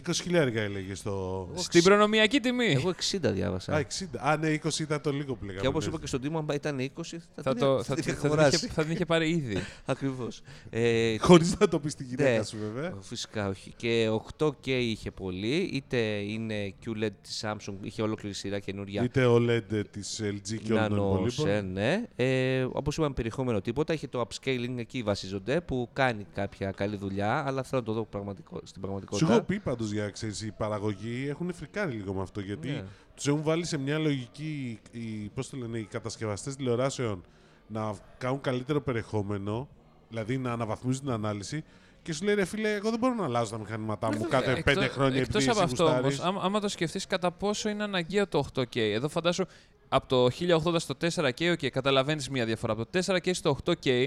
[0.07, 1.47] 20 χιλιάρικα έλεγε στο.
[1.55, 2.65] Στην προνομιακή τιμή.
[2.65, 3.73] Εγώ 60 διάβασα.
[3.73, 4.05] Α, 60.
[4.19, 5.61] Α, ναι, 20 ήταν το λίγο που λέγαμε.
[5.61, 5.89] και όπως ναι.
[5.89, 7.01] είπα και στον Τίμο, αν ήταν 20,
[7.35, 8.55] θα, θα, την, το, θα, θα, την θα, είχα θα, την αγοράσει.
[8.55, 9.57] είχε, θα την είχε πάρει ήδη.
[9.85, 10.41] Ακριβώς.
[10.69, 12.43] Ε, Χωρίς να το πεις στην γυναίκα Ναι.
[12.43, 12.93] σου, βέβαια.
[12.99, 13.73] Φυσικά όχι.
[13.75, 19.03] Και 8K είχε πολύ, είτε είναι QLED της Samsung, είχε ολόκληρη σειρά καινούρια.
[19.03, 21.45] Είτε OLED της LG και όλων των Nano υπολείπων.
[21.47, 22.03] Zen, ναι.
[22.15, 23.93] Ε, Όπως είπαμε, περιεχόμενο τίποτα.
[23.93, 28.05] Είχε το upscaling εκεί βασίζονται που κάνει κάποια καλή δουλειά, αλλά θέλω να το δω
[28.05, 29.33] πραγματικό, στην Σου πραγματικότητα.
[29.33, 32.83] έχω πει πάντως για ξέρεις, η παραγωγή έχουν φρικάρει λίγο με αυτό γιατί Ναι.
[33.15, 37.23] τους έχουν βάλει σε μια λογική οι, πώς το λένε, οι κατασκευαστές τηλεοράσεων
[37.67, 39.67] να κάνουν καλύτερο περιεχόμενο,
[40.09, 41.63] δηλαδή να αναβαθμίζουν την ανάλυση.
[42.01, 44.63] Και σου λέει ρε φίλε, εγώ δεν μπορώ να αλλάζω τα μηχανήματά μου κάθε Εκτός-
[44.73, 46.19] πέντε χρόνια Εκτός επειδή από εσύ αυτό γουστάρεις.
[46.19, 48.75] όμως, άμα, άμα το σκεφτείς κατά πόσο είναι αναγκαίο το 8K.
[48.93, 49.45] Εδώ φαντάσου
[49.89, 52.73] από το 1080 στο 4K, okay, καταλαβαίνεις μία διαφορά.
[52.73, 54.05] Από το 4K στο 8K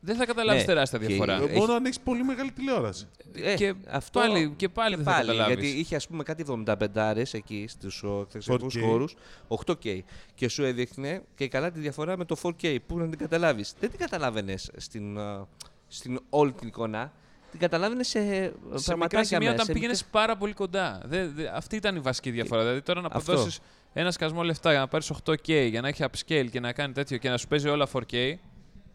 [0.00, 1.32] δεν θα καταλάβεις Ναι, τεράστια και- διαφορά.
[1.36, 3.08] Ε, έχει- Μόνο αν έχει πολύ μεγάλη τηλεόραση.
[3.42, 5.54] Ε, και, αυτό- πάλι, και πάλι δεν θα Πάλι, καταλάβεις.
[5.64, 8.80] γιατί είχε ας πούμε κάτι 75 εκεί στους εκθεσιακούς 4K.
[8.86, 9.14] χώρους,
[9.48, 10.00] 8K,
[10.34, 13.74] και σου έδειχνε και καλά τη διαφορά με το 4K, που να την καταλάβεις.
[13.80, 15.46] Δεν την καταλάβαινες στην, α,
[15.88, 17.12] στην όλη την εικόνα,
[17.50, 18.52] την καταλάβαινες σε, σε μικρά
[18.84, 21.00] πραγματάκια σημεία μέσα, όταν σε πήγαινες μικρές- πάρα πολύ κοντά.
[21.04, 22.60] Δε, δε- αυτή ήταν η βασική διαφορά.
[22.62, 23.32] Δηλαδή τώρα να Αυτό.
[23.32, 23.60] αποδώσεις
[23.92, 27.16] ένα σκασμό λεφτά για να πάρεις 8K, για να έχει upscale και να κάνει τέτοιο
[27.16, 28.34] και να σου παίζει όλα 4K,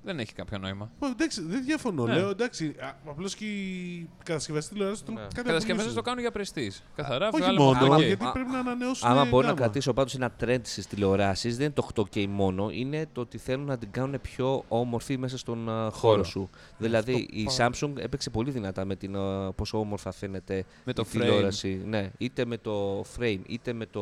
[0.04, 0.92] δεν έχει κάποιο νόημα.
[1.00, 2.06] Ω, εντάξει, δεν διαφωνώ.
[2.06, 2.14] Ναι.
[2.14, 5.22] Λέω εντάξει, απλώς και οι κατασκευαστές τηλεόρασης τον Ναι.
[5.22, 5.96] κάτι Κατασκευαστές απολύσουν.
[5.96, 6.84] το κάνουν για πρεστής.
[6.96, 8.04] Καθαρά, Όχι βγάλαμε μόνο, 8K.
[8.06, 9.10] γιατί Α, πρέπει να ανανεώσουν.
[9.10, 9.60] Άμα μπορώ να γάμα.
[9.62, 13.66] κρατήσω πάντως ένα trend στις τηλεοράσεις, δεν είναι το 8K μόνο, είναι το ότι θέλουν
[13.66, 16.50] να την κάνουν πιο όμορφη μέσα στον α, χώρο σου.
[16.78, 21.08] Δηλαδή η Samsung έπαιξε πολύ δυνατά με την α, πόσο όμορφα φαίνεται Με το η
[21.08, 21.12] frame.
[21.12, 21.82] τηλεόραση.
[21.86, 24.02] Ναι, είτε με το frame, είτε με το.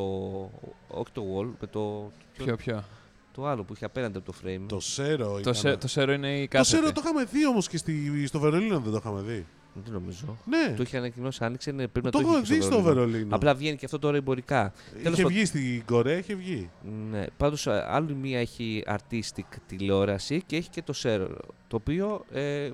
[0.88, 2.12] Όχι το wall, με το.
[2.38, 2.84] Ποιο, ποιο.
[3.32, 4.62] Το άλλο που είχε απέναντι από το frame.
[4.68, 5.32] Το Σέρο.
[5.32, 5.54] Το, ήταν.
[5.54, 6.70] σε, το σέρο είναι η Το κάθετη.
[6.70, 9.46] Σέρο το είχαμε δει όμως και στη, στο Βερολίνο δεν το είχαμε δει.
[9.74, 10.38] Δεν νομίζω.
[10.46, 12.82] Ναι, Το είχε ανακοινώσει, άνοιξε, ναι, πρέπει να το το, είχαμε είχε και δει στο
[12.82, 13.36] Βερολίνο.
[13.36, 14.74] Απλά βγαίνει και αυτό τώρα εμπορικά.
[14.92, 15.38] τέλος Είχε πάντων.
[15.38, 16.70] βγει στην Κορέα, είχε βγει.
[17.12, 21.28] Ναι, πάντως α, άλλη μία έχει artistic τηλεόραση και έχει και το Sero,
[21.68, 22.70] το οποίο, ε,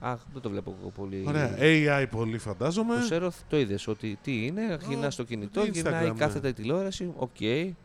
[0.00, 1.24] αχ, δεν το βλέπω εγώ πολύ.
[1.26, 1.56] Ωραία.
[1.60, 2.94] AI πολύ φαντάζομαι.
[3.08, 6.14] Το Sero το είδες ότι τι είναι, γυρνά στο κινητό, Instagram, γυρνάει ναι.
[6.18, 7.36] κάθετα η τηλεόραση, οκ.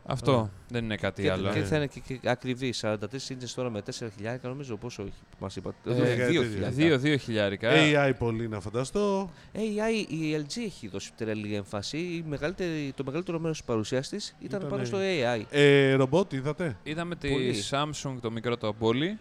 [0.06, 1.52] Αυτό δεν είναι κάτι Και, άλλο.
[1.52, 1.64] και Ναι.
[1.64, 2.74] θα είναι και, και ακριβή.
[2.80, 2.94] 43
[3.30, 5.74] ίντσες τώρα με 4.000 νομίζω πόσο έχει μας είπα.
[5.86, 6.70] Ε, 2.000.
[6.70, 7.70] Δύο, δύο χιλιάρικα.
[7.72, 9.30] AI πολύ να φανταστώ.
[9.54, 11.98] AI, η LG έχει δώσει τρελή έμφαση.
[11.98, 14.86] Η μεγαλύτερη, το μεγαλύτερο μέρος της παρουσίας της ήταν Ήταν πάνω AI.
[14.86, 15.42] στο AI.
[15.50, 17.54] Ε, ρομπότ, είδατε; Είδαμε τη Πολύ.
[17.70, 19.18] Samsung το μικρό το Bully.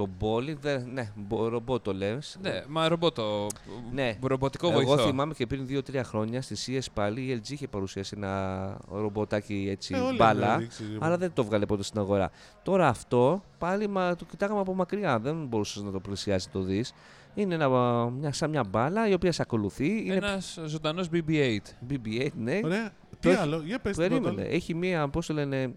[0.00, 2.38] Το bowling, δεν, ναι, μπο- ρομπότ το λες.
[2.42, 3.46] Ναι, μα ρομπότο.
[3.92, 4.16] Ναι.
[4.22, 5.06] Ρομποτικό Εγώ βοηθό.
[5.06, 9.94] θυμάμαι και πριν 2-3 χρόνια στη CS πάλι η LG είχε παρουσιάσει ένα ρομποτάκι έτσι
[9.94, 10.46] Ε, όλοι μπάλα.
[10.46, 10.84] έχουν δείξει.
[11.00, 12.30] Αλλά δεν το βγάλε ποτέ στην αγορά.
[12.62, 15.18] Τώρα αυτό πάλι μα, το κοιτάγαμε από μακριά.
[15.18, 16.92] Δεν μπορούσες να το πλησιάσει να το δεις.
[17.34, 17.68] Είναι ένα,
[18.10, 20.02] μια, σαν μια μπάλα η οποία σε ακολουθεί.
[20.04, 21.58] Είναι Ένας ζωντανός BB-8.
[21.90, 22.60] BB-8, ναι.
[22.64, 22.84] Ωραία.
[23.10, 24.30] Το Τι έχει- άλλο, για πες Περίμενε.
[24.30, 24.48] τίποτα.
[24.54, 25.74] Έχει μία, πώς το λένε.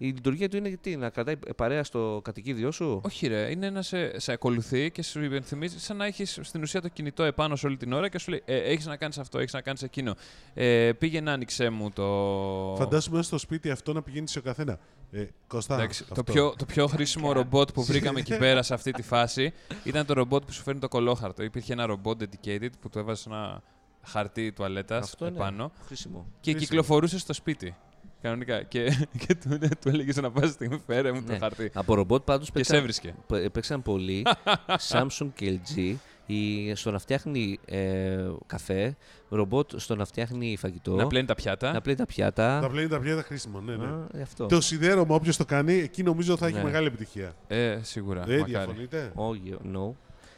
[0.00, 3.50] Η λειτουργία του είναι τι, να κρατάει παρέα στο κατοικίδιό σου; Όχι, ρε.
[3.50, 7.22] Είναι να σε, σε ακολουθεί και σου υπενθυμίζει σαν να έχεις στην ουσία το κινητό
[7.22, 9.60] επάνω σε όλη την ώρα και σου λέει: ε, Έχεις να κάνεις αυτό, έχεις να
[9.60, 10.14] κάνεις εκείνο.
[10.54, 12.74] Ε, πήγαινε, άνοιξέ μου το.
[12.78, 14.78] Φαντάσου μέσα στο σπίτι αυτό να πηγαίνει σε ο καθένα.
[15.10, 16.32] Ε, Κωστά, Εντάξει, το, αυτό.
[16.32, 19.52] πιο, το πιο χρήσιμο ρομπότ που βρήκαμε εκεί πέρα σε αυτή τη φάση
[19.84, 21.42] ήταν το ρομπότ που σου φέρνει το κολόχαρτο.
[21.42, 23.62] Υπήρχε ένα ρομπότ dedicated που του έβαζες ένα
[24.02, 26.26] χαρτί τουαλέτας Αυτό είναι επάνω χρήσιμο.
[26.40, 26.60] και Χρήσιμο.
[26.60, 27.76] κυκλοφορούσε στο σπίτι.
[28.22, 28.62] Κανονικά.
[28.62, 28.84] Και,
[29.26, 31.38] και του, ναι, του έλεγε να πας στιγμή, φέρε μου το Ναι.
[31.38, 31.70] χαρτί.
[31.74, 33.14] Από ρομπότ πάντως Και σε έβρισκε.
[33.52, 34.26] παίξαν πολύ
[34.90, 35.94] Samsung και LG
[36.26, 38.96] η, στο να φτιάχνει ε, καφέ,
[39.28, 41.72] ρομπότ στο να φτιάχνει φαγητό, Να πλένει τα πιάτα.
[41.72, 42.58] να πλέει τα πιάτα.
[42.60, 43.84] Τα πλένει τα πιάτα χρήσιμο, ναι, ναι.
[43.86, 44.46] Α, ε, αυτό.
[44.46, 46.62] Το σιδέρωμα, όποιος το κάνει, εκεί νομίζω θα έχει Ναι.
[46.64, 47.32] μεγάλη επιτυχία.
[47.46, 48.20] Ε, σίγουρα.
[48.22, 48.50] Δεν μακάρι.
[48.52, 49.90] διαφωνείτε; Όχι, no.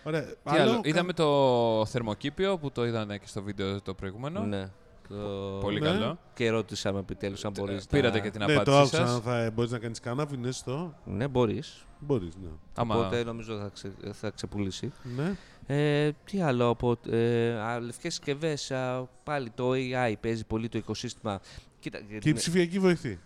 [0.05, 0.23] Ωραία.
[0.23, 4.41] Τι άλλο, Άλλο, είδαμε το θερμοκήπιο που το είδανε και στο βίντεο το προηγούμενο.
[4.41, 4.69] Ναι.
[5.11, 5.87] Το- Πολύ Ναι.
[5.87, 6.19] καλό.
[6.35, 7.87] Και ρώτησα με επιτέλους αν μπορείς.
[7.87, 9.07] Πήρατε και την Ναι, το απάντησή άκουσα.
[9.07, 9.15] σας.
[9.15, 10.95] Αν θα μπορείς να κάνεις κανάβι, στο.
[11.05, 11.85] Ναι, μπορείς.
[11.99, 12.49] Μπορείς, ναι.
[12.75, 12.97] Άμα...
[12.97, 14.93] Οπότε νομίζω θα, ξε, θα ξεπουλήσει.
[15.17, 15.37] ναι.
[15.67, 18.59] Ε, τι άλλο από ε, α, λευκές συσκευέ,
[19.25, 21.41] πάλι το AI παίζει πολύ το οικοσύστημα.
[21.79, 23.19] Κοίτα, Και η ψηφιακή βοηθή.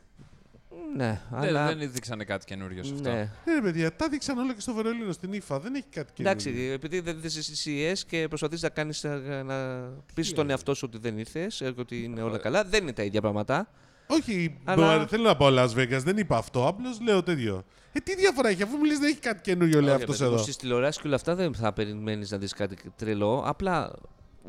[0.96, 1.74] Ναι, Δεν, αλλά...
[1.74, 3.10] δεν δείξανε κάτι καινούριο σε αυτό.
[3.10, 3.30] ναι.
[3.44, 5.60] Ναι, ρε παιδιά, τα δείξαν όλα και στο Βερολίνο, στην ύφα.
[5.60, 6.50] Δεν έχει κάτι καινούργιο.
[6.50, 9.04] Εντάξει, επειδή δεν ήρθε στι CES και προσπαθείς να κάνεις
[9.44, 9.54] να
[10.14, 12.64] πείσει τον είναι; εαυτό σου ότι δεν ήρθες, ότι είναι όλα καλά.
[12.64, 13.68] Δεν είναι τα ίδια πράγματα.
[14.06, 16.66] Όχι, Αλλά- μπο- θέλω να πω Las Vegas, δεν είπα αυτό.
[16.66, 17.64] Απλώς λέω τέτοιο.
[17.92, 20.36] Ε, τι διαφορά έχει, αφού μου λες δεν έχει κάτι καινούριο, λέει αυτός εδώ.
[20.38, 23.42] Στις τηλεοράσεις και όλα αυτά δεν θα περιμένεις να δεις κάτι τρελό.
[23.46, 23.92] Απλά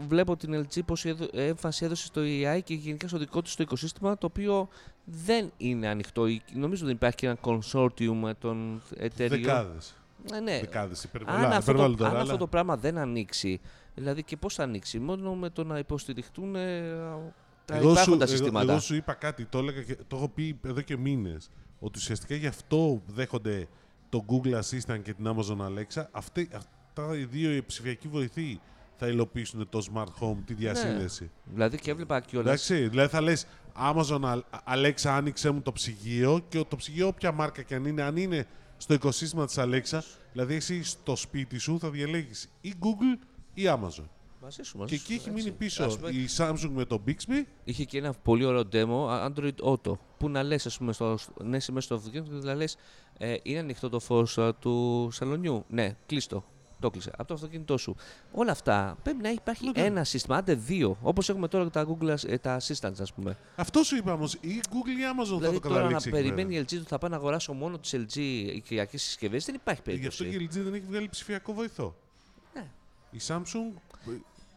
[0.07, 3.63] βλέπω την LG πόση έδω- έμφαση έδωσε στο AI και γενικά στο δικό του το
[3.63, 4.67] οικοσύστημα το οποίο
[5.05, 6.27] δεν είναι ανοιχτό.
[6.27, 9.41] Ή- Νομίζω δεν υπάρχει και ένα consortium των εταιριών.
[9.41, 9.95] Δεκάδες.
[10.33, 10.59] Ε, ναι.
[10.59, 11.03] Δεκάδες.
[11.03, 11.47] Αν, Υπερβολά.
[11.47, 13.59] αυτό, υπερβάλλω το, τώρα, αν αλλά- αυτό το πράγμα δεν ανοίξει,
[13.95, 16.81] δηλαδή και πώς θα ανοίξει, μόνο με το να υποστηριχτούν ε,
[17.65, 18.71] τα Εγώ σου, υπάρχοντα εγώ, συστήματα.
[18.71, 21.49] εγώ σου είπα κάτι, το, έλεγα και, το έχω πει εδώ και μήνες.
[21.79, 23.67] Ότι ουσιαστικά γι' αυτό δέχονται
[24.09, 26.03] το Google Assistant και την Amazon Alexa.
[26.11, 28.59] Αυτοί, αυτά οι δύο οι ψηφιακοί βοηθοί
[28.97, 31.31] θα υλοποιήσουν το Smart Home, τη διασύνδεση.
[31.43, 32.45] Δηλαδή και έβλεπα κιόλα.
[32.47, 33.45] Εντάξει, δηλαδή θα λες
[33.77, 34.41] Amazon Al-
[34.75, 38.47] Alexa άνοιξε μου το ψυγείο και το ψυγείο όποια μάρκα και αν είναι, αν είναι
[38.77, 39.99] στο οικοσύστημα της Alexa,
[40.31, 44.03] δηλαδή εσύ στο σπίτι σου θα διαλέγεις ή Google ή Amazon.
[44.41, 45.43] Μαζί σου, μαζί Και σου, εκεί έχει εντάξει.
[45.45, 47.43] μείνει πίσω Ας πούμε, η Samsung με το Bixby.
[47.63, 51.17] Είχε και ένα πολύ ωραίο demo, α, Android Auto, που να λες, ας πούμε, στο,
[51.43, 52.77] ναι, είσαι μέσα στο αυτοκίνητο και να λες,
[53.17, 55.65] ε, είναι ανοιχτό το φως α, του σαλονιού.
[55.69, 56.45] Ναι, κλείστο.
[56.79, 57.11] Το κλείσε.
[57.17, 57.95] Από το αυτοκίνητό σου.
[58.31, 59.87] Όλα αυτά πρέπει να υπάρχει Ναι, ναι.
[59.87, 60.97] ένα σύστημα, άντε δύο.
[61.01, 63.37] Όπως έχουμε τώρα τα Google, As- ε, τα Assistants, ας πούμε.
[63.55, 66.17] Αυτό σου είπα όμως, ή Google ή Amazon δηλαδή θα το τώρα να καταλήξει εκεί
[66.17, 66.59] περιμένει πέρα.
[66.59, 68.17] η LG ότι θα πάω να αγοράσω μόνο τη LG
[68.55, 70.49] οικιακές συσκευές, δεν υπάρχει Γι' αυτό περίπτωση.
[70.49, 71.95] και η LG δεν έχει βγάλει ψηφιακό βοηθό.
[72.53, 72.67] Ναι.
[73.11, 73.79] Η Samsung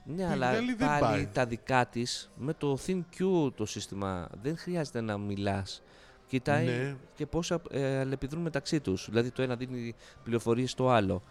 [0.04, 1.26] Ναι, Που αλλά βγάλει δεν πάλι πάει.
[1.26, 5.82] τα δικά της με το ThinQ το σύστημα δεν χρειάζεται να μιλάς.
[6.26, 6.96] Κοιτάει Ναι.
[7.14, 9.06] και πόσα ε, αλληλεπιδρούν μεταξύ τους.
[9.10, 11.22] Δηλαδή το ένα δίνει πληροφορίες στο άλλο.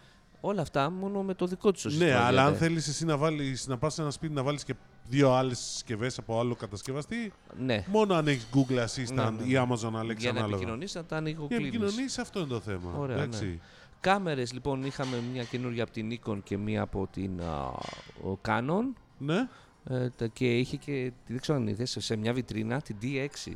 [0.42, 2.06] Όλα αυτά μόνο με το δικό τους σύστημα.
[2.06, 2.66] Ναι, αλλά αν γίνεται.
[2.66, 4.74] θέλεις εσύ να, βάλεις, να πας σε ένα σπίτι να βάλεις και
[5.10, 9.52] δύο άλλες συσκευές από άλλο κατασκευαστή, Ναι, μόνο αν έχεις Google Assistant Ναι, ναι, ή
[9.52, 9.66] ναι.
[9.68, 10.56] Amazon Alexa για να ανάλογα.
[10.56, 11.76] επικοινωνήσει να τα ανοίγω Για να κλείνεις.
[11.88, 12.94] επικοινωνήσει, αυτό είναι το θέμα.
[12.98, 13.46] Ωραία, εντάξει.
[13.46, 13.58] ναι.
[14.02, 17.64] Κάμερες λοιπόν είχαμε μια καινούργια από την Nikon και μια από την α,
[18.30, 18.84] ο Canon.
[19.18, 19.48] Ναι.
[19.90, 23.52] Ε, τα- και είχε και, δεν ξέρω αν είδες, σε μια βιτρίνα την D6.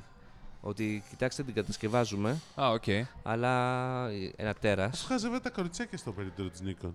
[0.61, 2.83] Ότι κοιτάξτε την κατασκευάζουμε, Α, οκ.
[3.23, 4.99] αλλά ε, ένα τέρας.
[4.99, 6.91] Σου χάζευε τα κοριτσάκια στο περίπτερο της Nikon;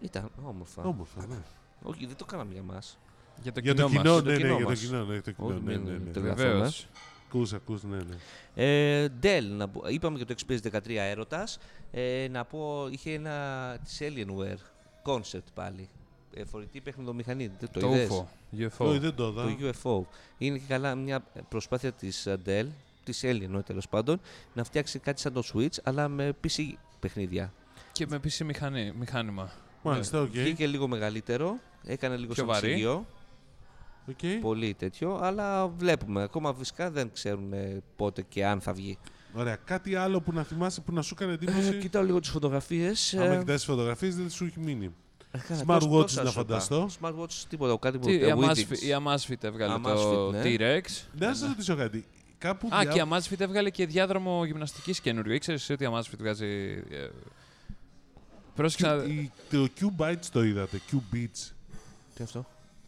[0.00, 0.82] Ήταν όμορφα.
[0.82, 1.36] Όμορφα, ναι.
[1.82, 2.98] Όχι, δεν το κάναμε για μας.
[3.42, 4.22] Για το Για το κοινό κοινό, μας.
[4.22, 4.80] το ναι, ναι, κοινό για το μας.
[4.80, 6.10] κοινό, ναι, για το κοινό, Όχι, ναι, μην ναι, ναι.
[6.10, 6.86] το Βεβαίως.
[7.26, 8.16] Ακούς, ακούς, ναι, ναι.
[8.54, 11.58] Ε, Dell, να πω, είπαμε για το XPS 13 έρωτας.
[11.90, 14.58] Ε, να πω, είχε ένα της Alienware
[15.04, 15.88] concept πάλι.
[16.36, 17.50] Ε, φορητή παιχνιδομηχανή.
[17.60, 18.60] Δεν το, Το είδες; UFO.
[18.60, 18.86] UFO.
[18.88, 19.72] Όχι, δεν το είδα.
[19.72, 20.06] Το UFO.
[20.38, 22.66] Είναι και καλά μια προσπάθεια της ε, Dell,
[23.04, 24.20] της Alienware τέλος πάντων,
[24.54, 26.62] να φτιάξει κάτι σαν το Switch, αλλά με PC
[27.00, 27.52] παιχνίδια.
[27.92, 29.50] Και με PC μηχανή, μηχάνημα.
[29.82, 30.30] Μάλιστα, οκ.
[30.30, 32.68] Βγήκε λίγο μεγαλύτερο, έκανε λίγο Πιο σαν βαρύ.
[32.68, 33.06] ψυγείο,
[34.08, 34.40] Οκ.
[34.40, 36.22] πολύ τέτοιο, αλλά βλέπουμε.
[36.22, 38.98] Ακόμα φυσικά δεν ξέρουν ε, πότε και αν θα βγει.
[39.34, 39.56] Ωραία.
[39.56, 43.14] Κάτι άλλο που να θυμάσαι που να σου έκανε Ε, εντύπωση; κοιτάω λίγο τις φωτογραφίες.
[43.14, 44.94] Άμα ε, κοιτάς φωτογραφίες δεν σου έχει μείνει.
[45.48, 46.60] Καλά, Smartwatches τόσα- τόσα να σου είπα.
[46.60, 46.88] φανταστώ.
[47.00, 48.78] Smartwatch τίποτα, κάτι που Τι, η, ε, Amazfit, Withings.
[48.82, 50.42] η Amazfit έβγαλε το Amazfit, ναι.
[50.44, 50.82] T-Rex.
[51.18, 52.04] Να σας ρωτήσω κάτι.
[52.38, 55.34] Κάπου Α, διά- και η Amazfit έβγαλε και διάδρομο γυμναστικής καινούριο.
[55.34, 56.46] Ήξερες ότι η Amazfit βγάζει...
[56.90, 57.08] ε,
[58.54, 59.02] Πρόσεξα.
[59.04, 61.50] Q- η- Το Q-Bytes το είδατε, Q-Beats.
[62.14, 62.38] Τι αυτό;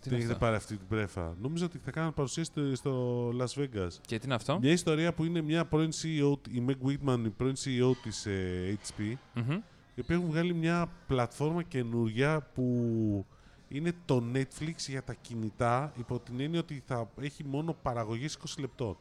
[0.00, 2.74] Τι Δεν είναι έχετε αυτό; πάρει αυτή την πρέφα; Νομίζω ότι θα κάνουν παρουσίαση στο-
[2.74, 3.88] στο Las Vegas.
[4.06, 7.28] Και τι είναι αυτό; Μια ιστορία που είναι μια πρώην CEO, η Meg Whitman, η
[7.28, 9.02] πρώην CEO της ε, HP,
[9.34, 9.58] Μμμ.
[9.96, 13.26] Οι οποίοι έχουν βγάλει μια πλατφόρμα καινούρια που
[13.68, 18.54] είναι το Netflix για τα κινητά υπό την έννοια ότι θα έχει μόνο παραγωγές 20
[18.58, 18.96] λεπτών.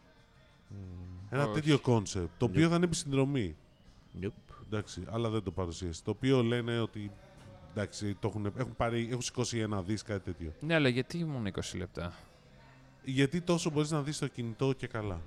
[1.29, 1.53] Ένα Όχι.
[1.53, 3.55] τέτοιο concept, το οποίο θα είναι επί συνδρομή.
[4.21, 4.29] Yep.
[4.65, 6.03] Εντάξει, αλλά δεν το παρουσίασε.
[6.03, 7.11] Το οποίο λένε ότι
[7.71, 10.53] εντάξει, το έχουν, έχουν, πάρει, έχουν σηκώσει ένα δις, κάτι τέτοιο.
[10.59, 12.13] Ναι, αλλά γιατί μόνο 20 λεπτά;
[13.03, 15.21] Γιατί τόσο μπορείς να δεις το κινητό και καλά.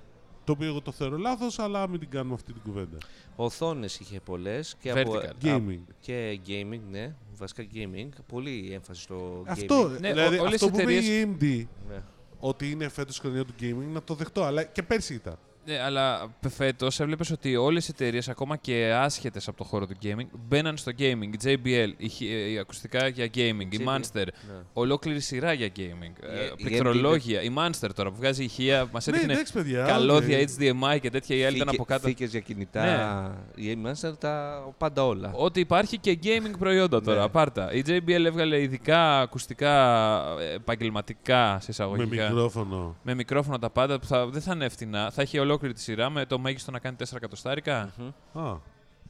[0.49, 2.97] Το οποίο εγώ το θεωρώ λάθος, αλλά μην την κάνουμε αυτή την κουβέντα.
[3.35, 4.99] Οθόνες είχε πολλές και, Vertical.
[5.05, 5.79] από, Gaming.
[5.99, 7.13] και gaming, ναι.
[7.37, 8.09] Βασικά gaming.
[8.27, 11.43] Πολύ έμφαση στο Αυτό, Ναι, δηλαδή, ό- όλες αυτό οι που είπε εταιρείες- η AMD,
[11.43, 11.65] gaming.
[11.89, 12.01] Ναι.
[12.39, 15.37] ότι είναι φέτος η χρονιά του gaming, να το δεχτώ, αλλά και πέρσι ήταν.
[15.69, 19.95] Ναι, αλλά φέτος έβλεπες ότι όλες οι εταιρείες, ακόμα και άσχετες από το χώρο του
[20.03, 21.29] gaming, μπαίναν στο gaming.
[21.31, 24.53] Η JBL, η, χ- ε, η ακουστικά για gaming, η JBL, Monster, ναι.
[24.73, 26.13] ολόκληρη σειρά για gaming.
[26.21, 29.83] Ε, η πληκτρολόγια, η Monster τώρα που βγάζει ηχεία, μας Ναι, έδειχνε εντάξει, παιδιά.
[29.85, 31.35] καλώδια ε, HDMI και τέτοια.
[31.35, 32.07] Η άλλη ήταν από κάτω.
[32.07, 33.37] Θήκες για κινητά.
[33.55, 35.31] Η Master τα πάντα όλα.
[35.35, 37.23] Ό,τι υπάρχει και gaming προϊόντα τώρα, Ναι.
[37.23, 37.73] απάρτα.
[37.73, 42.29] Η JBL έβγαλε ειδικά ακουστικά ε, επαγγελματικά σε Με εισαγωγικά.
[42.29, 42.95] μικρόφωνο.
[43.03, 45.11] Με μικρόφωνα τα πάντα που θα, δεν θα είναι εύθυνα.
[45.11, 47.93] Θα έχει ολόκληρη τη σειρά με το μέγιστο να κάνει 4 εκατοστάρικα.
[47.97, 48.41] Μμμ.
[48.45, 48.57] Α,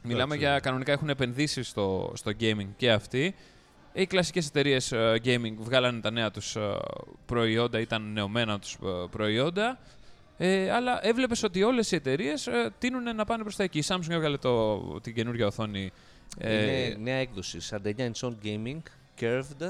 [0.02, 0.38] Μιλάμε Εντάξει.
[0.38, 3.36] για κανονικά έχουν επενδύσει στο, στο gaming και αυτοί.
[3.94, 6.78] Οι κλασικές εταιρείες gaming βγάλανε τα νέα τους ε,
[7.26, 8.78] προϊόντα, ήταν νεωμένα τους ε,
[9.10, 9.80] προϊόντα.
[10.38, 13.78] Ε, αλλά έβλεπες ότι όλες οι εταιρείες ε, τείνουν να πάνε προς τα εκεί.
[13.80, 15.92] Η Samsung έβγαλε το, την καινούργια οθόνη.
[16.38, 17.58] ε, Είναι νέα έκδοση.
[17.70, 18.78] 49 inch gaming,
[19.20, 19.70] curved,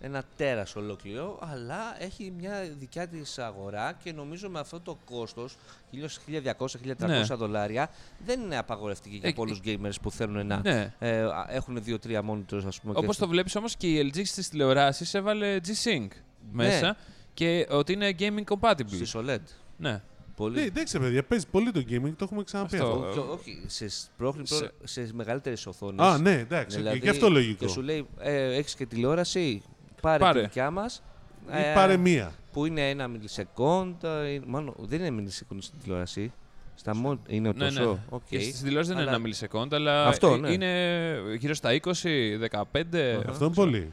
[0.00, 5.56] ένα τέρας ολόκληρο, αλλά έχει μια δικιά της αγορά και νομίζω με αυτό το κόστος,
[5.90, 7.34] 1.200-1.300 Ναι.
[7.36, 7.90] δολάρια,
[8.26, 10.94] δεν είναι απαγορευτική για Ε, πολλούς gamers που θέλουν να ναι.
[10.98, 12.92] ε, α, έχουν δύο-τρία monitors, ας πούμε.
[12.94, 16.08] και Όπως το βλέπεις όμως και η LG στις τηλεοράσεις έβαλε G-Sync
[16.52, 16.92] μέσα Ναι.
[17.34, 18.90] και ότι είναι gaming compatible.
[18.92, 19.38] Στις OLED.
[19.76, 20.02] Ναι.
[20.36, 20.54] Πολύ.
[20.60, 23.04] ναι, εντάξει, παιδιά, παίζει πολύ το gaming, το έχουμε ξαναπεί Αυτό.
[23.08, 23.20] αυτό.
[23.20, 26.06] Όχι, όχι, σε, πρόχνει Σε- σε, μεγαλύτερες οθόνες.
[26.06, 27.64] Α, ναι, εντάξει, Δηλαδή, και αυτό λογικό.
[27.64, 29.62] Και σου λέει, ε, έχεις και τηλεόραση,
[30.00, 30.40] πάρε, Πάρε.
[30.40, 31.02] τη δικιά μας.
[31.48, 32.32] Ή ε, πάρε μία.
[32.52, 36.32] Που είναι ένα millisecond, ε, μάλλον δεν είναι millisecond στην τηλεόραση.
[36.74, 37.82] Στα mon-, είναι Ναι, τόσο.
[37.90, 37.98] ναι.
[38.08, 38.22] οκ.
[38.28, 40.50] Και στις τηλεόρασες δεν είναι Αλλά- ένα millisecond, αλλά Αυτό, ε, ναι.
[40.52, 43.16] είναι γύρω στα 20, 15.
[43.20, 43.28] Αχα.
[43.30, 43.92] Αυτό είναι πολύ.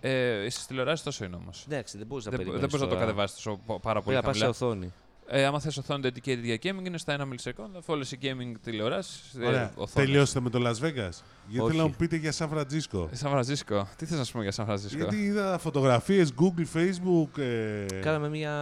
[0.00, 1.64] Ε, στις τηλεοράσεις τόσο είναι όμως.
[1.68, 3.06] Εντάξει, δεν μπορείς να Δεν, δεν περιμένεις μπορείς να το τώρα.
[3.06, 4.66] κατεβάσεις τόσο πο- πάρα πολύ Πρέπει να πας σε χαμηλά.
[4.66, 4.92] οθόνη.
[5.26, 8.52] Ε, άμα θες οθόνη dedicated για gaming είναι στα 1 millisecond, αφού όλες οι gaming
[8.62, 9.70] τηλεοράσεις ε, Ωραία.
[9.74, 9.92] οθόνες.
[10.08, 11.10] Τελειώσετε με το Las Vegas.
[11.48, 11.70] Γιατί Όχι.
[11.70, 13.08] θέλω να μου πείτε για Σαν Φραντζίσκο.
[13.12, 13.88] Ε, Σαν Φρανσίσκο.
[13.96, 14.96] Τι θες να σου πούμε για Σαν Φρανσίσκο.
[14.98, 17.38] Γιατί είδα φωτογραφίες Google, Facebook.
[17.38, 17.84] Ε...
[18.00, 18.52] Κάναμε μια,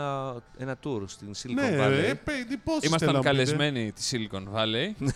[0.58, 1.90] ένα tour στην Silicon Ναι, Valley.
[1.90, 3.28] ρε, παι, τι πώς είστε να Ήμασταν μου πείτε.
[3.28, 4.92] καλεσμένοι της Silicon Valley.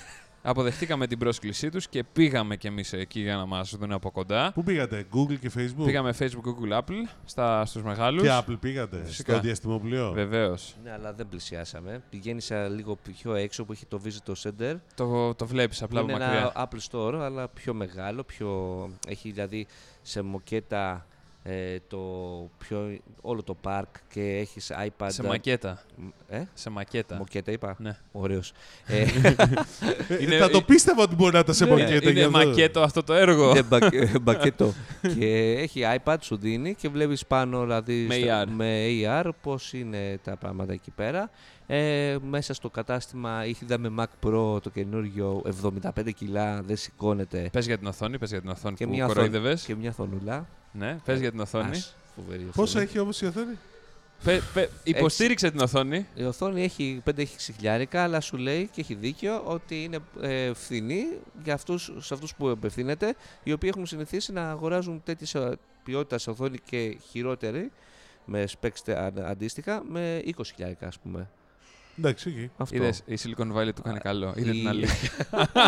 [0.48, 4.52] Αποδεχτήκαμε την πρόσκλησή τους και πήγαμε κι εμείς εκεί για να μας δουν από κοντά.
[4.52, 8.22] Πού πήγατε, Google και Facebook; Πήγαμε Facebook, Google, Apple στα, στους μεγάλους.
[8.22, 9.02] Και Apple πήγατε.
[9.04, 9.32] Φυσικά.
[9.32, 10.12] Στο διαστημοπλοίο.
[10.12, 10.76] Βεβαίως.
[10.84, 12.02] Ναι, αλλά δεν πλησιάσαμε.
[12.10, 14.74] Πηγαίνησα λίγο πιο έξω που έχει το Visitor Center.
[14.94, 16.68] Το, το βλέπεις απλά είναι από ένα μακριά.
[16.68, 18.22] Apple Store, αλλά πιο μεγάλο.
[18.22, 18.50] Πιο...
[19.08, 19.66] Έχει δηλαδή
[20.02, 21.06] σε μοκέτα
[21.48, 21.98] ε, το
[22.58, 25.06] πιο, όλο το park και έχεις iPad.
[25.06, 25.82] Σε μακέτα.
[26.28, 27.16] Ε, Σε μακέτα.
[27.16, 27.76] μοκέτα είπα.
[27.78, 27.96] Ναι.
[28.12, 28.52] Ωραίος.
[28.86, 29.00] ε,
[30.08, 31.94] Ε, Είναι- θα το πίστευα ότι μπορεί να τα σε Ναι, μοκέτα.
[31.94, 32.38] είναι γι' αυτό.
[32.46, 33.50] μακέτο αυτό το έργο.
[33.50, 34.72] είναι μπακ- ε, μπακέτο.
[35.18, 38.48] και έχει iPad, σου δίνει και βλέπεις πάνω δηλαδή, Με στα- AR.
[38.50, 41.30] με AR πώς είναι τα πράγματα εκεί πέρα.
[41.68, 45.42] Ε, μέσα στο κατάστημα είδαμε Mac Pro το καινούργιο
[45.94, 47.48] 75 κιλά, δεν σηκώνεται.
[47.52, 49.64] Πες για την οθόνη, πες για την οθόνη Και που μια, οθόνη, κοροϊδεύες.
[49.64, 50.46] και μια θονουλά.
[50.78, 51.70] Ναι, πες για την οθόνη.
[51.70, 52.52] Ας, φοβερή οθόνη.
[52.54, 53.58] Πόσο έχει όμως η οθόνη;
[54.24, 56.06] Πε- πε- υποστήριξε την οθόνη.
[56.14, 61.04] Η οθόνη έχει 5-6 χιλιάρικα, αλλά σου λέει και έχει δίκιο ότι είναι ε, φθηνή
[61.42, 65.36] για αυτούς, σε αυτούς που απευθύνεται, οι οποίοι έχουν συνηθίσει να αγοράζουν τέτοιες
[65.84, 67.72] ποιότητας σε οθόνη και χειρότερη,
[68.24, 71.28] με specs τε- αν- αντίστοιχα, με 20 χιλιάρικα ας πούμε.
[71.98, 72.50] Εντάξει, εκεί.
[72.56, 72.76] Αυτό.
[72.76, 74.32] Είδες, η Silicon Valley του κάνει Α, καλό.
[74.36, 75.10] Είδε η- την αλήθεια.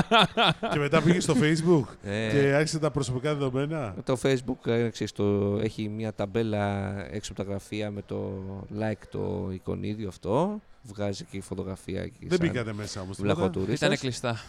[0.72, 3.94] και μετά πήγες στο Facebook Ε, και άρχισε τα προσωπικά δεδομένα.
[4.04, 8.32] Το Facebook ε, ξέρεις, το, έχει μια ταμπέλα έξω από τα γραφεία με το
[8.80, 10.60] like το εικονίδιο αυτό.
[10.82, 12.26] Βγάζει και φωτογραφία εκεί.
[12.26, 13.16] Δεν σαν μπήκατε μέσα όμως.
[13.20, 13.88] βλαχοτουρίστας.
[13.88, 14.40] Ήταν κλειστά.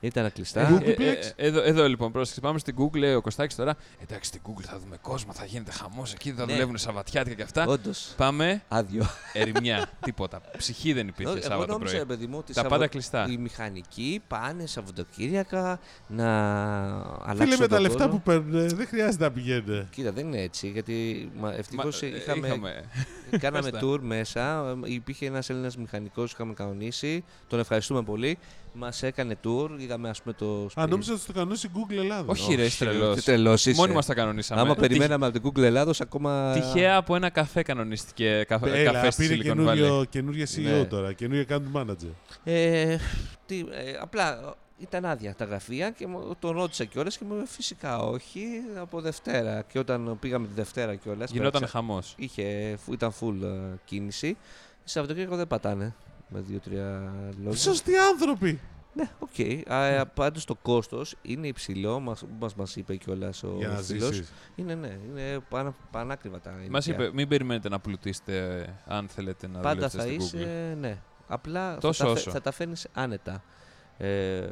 [0.00, 0.60] Ήταν κλειστά.
[0.60, 1.32] Εγώ- Ε, Googleplex.
[1.36, 2.40] ε, εδώ, εδώ λοιπόν, πρόσεξε.
[2.40, 3.74] Πάμε στην Google, λέει ο Κωστάκης τώρα.
[4.02, 6.52] Εντάξει, στην Google θα δούμε κόσμο, θα γίνεται χαμός εκεί, θα Ναι.
[6.52, 7.66] δουλεύουν Σαββατιάτικα και αυτά.
[7.66, 9.06] Όντως, Πάμε, άδειο.
[9.32, 10.40] ερημιά, τίποτα.
[10.56, 11.98] Ψυχή δεν υπήρχε Εγώ Σάββατο νόμιζα, πρωί.
[11.98, 13.26] ρε παιδί μου, ότι Τα Σαββα- πάντα κλειστά.
[13.30, 16.28] οι μηχανικοί πάνε Σαββατοκύριακα να
[17.22, 18.12] αλλάξουν Φίλε, με τον τα λεφτά κόσμο.
[18.12, 19.88] που παίρνουν, δεν χρειάζεται να πηγαίνουν.
[19.90, 22.84] Κοίτα, δεν είναι έτσι, γιατί μα, Μα, ευτυχώς ε, είχαμε, είχαμε
[23.44, 23.86] κάναμε Πες τα.
[23.86, 24.68] tour μέσα.
[24.84, 27.24] ε, Υπήρχε ένας Έλληνας μηχανικός που είχαμε κανονίσει.
[27.48, 28.38] Τον ευχαριστούμε πολύ.
[28.78, 29.68] Μας έκανε tour.
[29.78, 30.80] Είδαμε, ας πούμε, το σπίτι.
[30.80, 32.24] Α, νόμιζα ότι το κανόνισε η Google Ελλάδα.
[32.26, 33.16] Όχι, ρε, είσαι τρελός.
[33.16, 33.80] Τι τρελός είσαι.
[33.80, 34.60] Μόνοι μας τα κανονίσαμε.
[34.60, 36.52] Άμα Τι- περιμέναμε από την Google Ελλάδος, ακόμα.
[36.54, 39.44] Τυχαία από ένα καφέ κανονίστηκε καφέ, Έλα, καφές στη πήρε Silicon Valley.
[39.44, 40.84] καινούριο, καινούργια CEO Ναι.
[40.84, 42.10] τώρα, καινούργια account manager.
[42.44, 42.96] Ε,
[43.46, 47.46] τι, ε, απλά ήταν άδεια τα γραφεία και μου- τον ρώτησα κιόλας και μου είπε
[47.48, 48.44] φυσικά όχι
[48.80, 49.64] από Δευτέρα.
[49.72, 51.30] Και όταν πήγαμε τη Δευτέρα κιόλας.
[51.30, 52.14] Γινόταν χαμός.
[52.16, 54.36] Είχε, ήταν full ε, κίνηση.
[54.84, 55.94] Σαββατοκύριακο δεν πατάνε.
[56.28, 57.12] Με δύο-τρία
[57.42, 57.58] λόγια.
[57.58, 58.60] Σωστοί άνθρωποι.
[58.94, 59.28] Ναι, οκ.
[59.38, 59.62] Okay.
[60.14, 62.00] Πάντως το κόστος είναι υψηλό.
[62.00, 64.14] Μας μας, μας είπε κιόλας ο Για να φίλος.
[64.14, 64.32] ζήσεις.
[64.54, 67.04] Είναι, ναι, είναι πανά, πανάκριβα τα Μας ενοίκια.
[67.06, 70.42] είπε, μην περιμένετε να πλουτίσετε ε, αν θέλετε να Πάντα δουλέψετε θα στην Google.
[70.42, 70.98] είσαι, ναι.
[71.28, 72.22] Απλά Τόσο θα, τα, όσο.
[72.22, 73.42] φε- θα τα φέρνεις άνετα.
[73.98, 74.46] Ε,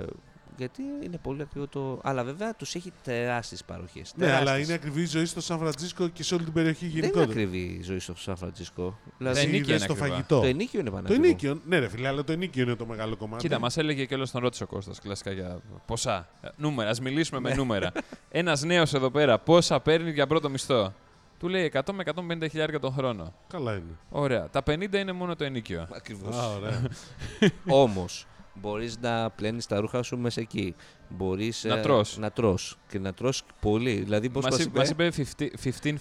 [0.56, 2.00] γιατί είναι πολύ ακριβό το.
[2.02, 4.12] Αλλά βέβαια τους έχει τεράστιες παροχές.
[4.16, 6.88] Ναι, αλλά είναι ακριβή η ζωή στο Σαν Φραντσίσκο και σε όλη την περιοχή Δεν
[6.90, 7.30] είναι γενικότερα.
[7.30, 8.98] ακριβή η ζωή στο Σαν Φραντσίσκο.
[9.04, 10.14] Τα Δηλαδή, Εσύ ενίκια είδες είναι το ακριβά.
[10.14, 10.40] φαγητό.
[10.40, 11.22] το ενίκιο είναι Το πανάκριβο.
[11.24, 13.42] ενίκιο, ναι, ρε φίλε, αλλά το ενίκιο είναι το μεγάλο κομμάτι.
[13.42, 16.28] Κοίτα, μας έλεγε και όλος τον ρώτησε ο Κώστας κλασικά για ποσά.
[16.40, 17.92] Ε, Νούμερα, ας μιλήσουμε με νούμερα.
[18.30, 20.92] Ένας νέος εδώ πέρα, πόσα παίρνει για πρώτο μισθό;
[21.38, 22.02] Του λέει 100 με
[22.42, 23.34] 150 χιλιάρια τον χρόνο.
[23.48, 23.98] Καλά είναι.
[24.10, 24.48] Ωραία.
[24.50, 25.88] Τα 50 είναι μόνο το ενίκιο.
[25.96, 26.36] Ακριβώς.
[26.36, 26.82] Α, ωραία.
[27.82, 30.74] Όμως, μπορείς να πλένεις τα ρούχα σου μέσα εκεί.
[31.08, 32.18] Μπορείς, Να ε, τρως.
[32.18, 32.78] Να τρως.
[32.88, 33.92] Και να τρως πολύ.
[33.94, 35.04] Δηλαδή, πώς Μας μας είπε.
[35.04, 35.54] είπε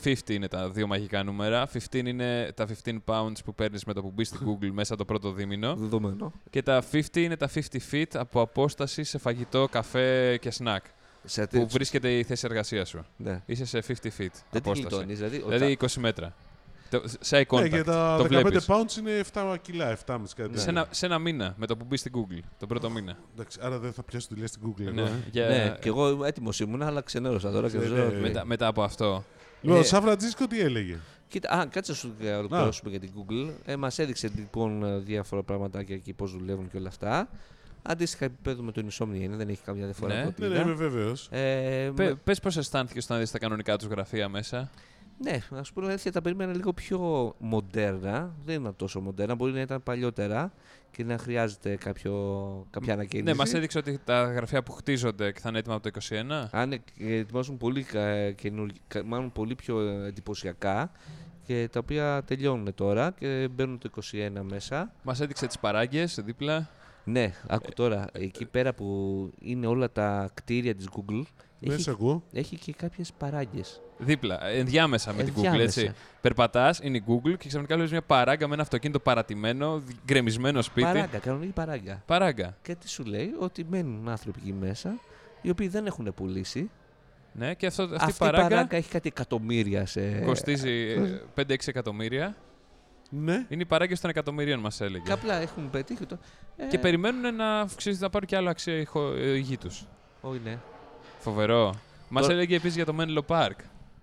[0.04, 1.68] 15-50 είναι τα δύο μαγικά νούμερα.
[1.68, 5.06] 15 είναι τα 15 pounds που παίρνεις με το που μπεις στην Google μέσα το
[5.06, 5.76] πρώτο δίμηνο.
[5.76, 6.32] Δεδομένο.
[6.50, 7.60] Και τα 50 είναι τα 50
[7.92, 10.84] feet από απόσταση σε φαγητό, καφέ και σνακ.
[11.26, 13.06] Σε Που βρίσκεται η θέση εργασίας σου.
[13.18, 13.42] Ναι.
[13.46, 14.82] Είσαι σε 50 feet Δεν τη απόσταση.
[14.82, 15.18] γλιτώνεις.
[15.18, 16.34] Δηλαδή, ο Δηλαδή 20 μέτρα.
[17.00, 17.70] Το- Σε eye Ναι, contact.
[17.70, 18.66] και τα το 15 βλέπεις.
[18.68, 20.60] pounds είναι 7 κιλά, 7,5 κάτι.
[20.60, 22.40] Σε ένα, σε ένα μήνα με το που μπει στην Google.
[22.60, 23.18] Τον πρώτο μήνα.
[23.34, 24.82] Εντάξει, άρα δεν θα πιάσω δουλειά στην Google.
[24.82, 25.12] εγώ, Ναι, ε.
[25.32, 28.12] για- Ναι, και εγώ έτοιμος ήμουν, αλλά ξενέρωσα τώρα και Ναι, δεν ναι, ξέρω.
[28.16, 28.20] ναι.
[28.22, 29.24] μετά, μετά από αυτό.
[29.62, 33.12] Λοιπόν, Ε, ο Σαν Φραντσίσκο τι έλεγε; Κοίτα, α, κάτσε να σου ολοκληρώσουμε για την
[33.16, 33.52] Google.
[33.66, 37.30] Ε, Μας έδειξε λοιπόν ε, διάφορα πραγματάκια εκεί πώς δουλεύουν και όλα αυτά.
[37.82, 40.20] Αντίστοιχα επίπεδο με το Insomnia είναι, δεν έχει καμιά διαφορά Ναι.
[40.20, 40.64] από ό,τι Ναι, ναι, είδα.
[40.64, 41.28] είμαι βέβαιος.
[41.32, 44.70] Ε, Πε, με- πες πώς αισθάνθηκες όταν δεις τα κανονικά τους γραφεία μέσα.
[45.18, 48.36] Ναι, να σου πω την αλήθεια, τα περίμενα λίγο πιο μοντέρνα.
[48.46, 50.54] Δεν ήταν τόσο μοντέρνα, μπορεί να ήταν παλιότερα
[50.92, 52.14] και να χρειάζεται κάποιο,
[52.70, 53.32] κάποια ανακαίνιση.
[53.32, 56.48] Ναι, μας έδειξε ότι τα γραφεία που χτίζονται και θα είναι έτοιμα από το 21.
[56.52, 60.92] Αν ε, ετοιμάζουν πολύ, κα- καινούργι- κα- μάλλον πολύ πιο ε, εντυπωσιακά
[61.46, 64.92] και τα οποία τελειώνουν τώρα και μπαίνουν το 21 μέσα.
[65.04, 66.70] Μας έδειξε τις παράγκες δίπλα.
[67.06, 71.22] Ναι, άκου Ε, τώρα, εκεί πέρα που είναι όλα τα κτίρια της Google,
[71.66, 72.24] Δεν έχει, σε ακούω.
[72.34, 73.82] έχει και κάποιες παράγκες.
[73.98, 75.64] Δίπλα, ε, ενδιάμεσα με την Google, Ενδιάμεσα.
[75.82, 75.94] έτσι.
[76.22, 80.88] Περπατάς, είναι η Google και ξαφνικά βλέπεις μια παράγκα με ένα αυτοκίνητο παρατημένο, γκρεμισμένο σπίτι.
[80.88, 82.04] Παράγκα, κανονική παράγκα.
[82.06, 82.58] Παράγκα.
[82.62, 85.00] Και τι σου λέει, ότι μένουν άνθρωποι εκεί μέσα,
[85.42, 86.70] οι οποίοι δεν έχουν πουλήσει.
[87.36, 90.20] Ναι, και αυτό, αυτή, Αυτή, η παράγκα, έχει κάτι εκατομμύρια σε...
[90.20, 90.72] κοστίζει
[91.36, 92.36] ε, 5-6 εκατομμύρια.
[93.10, 93.46] Ναι.
[93.50, 95.04] Είναι οι παράγκες των εκατομμυρίων, μας έλεγε.
[95.06, 96.18] Και απλά έχουν πετύχει το...
[96.58, 99.58] Ε, Και περιμένουν να, αυξήσει- να πάρουν και άλλο αξία η, χω- ε, η γη
[99.58, 99.86] τους.
[100.22, 100.58] Όχι, ναι.
[101.24, 101.76] Φοβερό.
[102.10, 103.56] Μας Τώρα- έλεγε επίσης για το Menlo Park.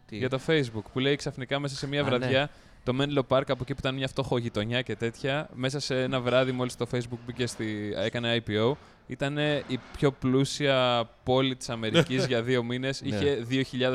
[0.06, 2.08] Τι; Για το Facebook που λέει ξαφνικά μέσα σε μια Α, ναι.
[2.08, 2.50] βραδιά
[2.84, 6.52] το Menlo Park από εκεί που ήταν μια φτωχογειτονιά και τέτοια, μέσα σε ένα βράδυ
[6.52, 8.72] μόλις το Facebook μπήκε στη, έκανε IPO,
[9.06, 13.02] ήταν η πιο πλούσια πόλη της Αμερικής για δύο μήνες.
[13.02, 13.16] Ναι.
[13.16, 13.92] Είχε 2.000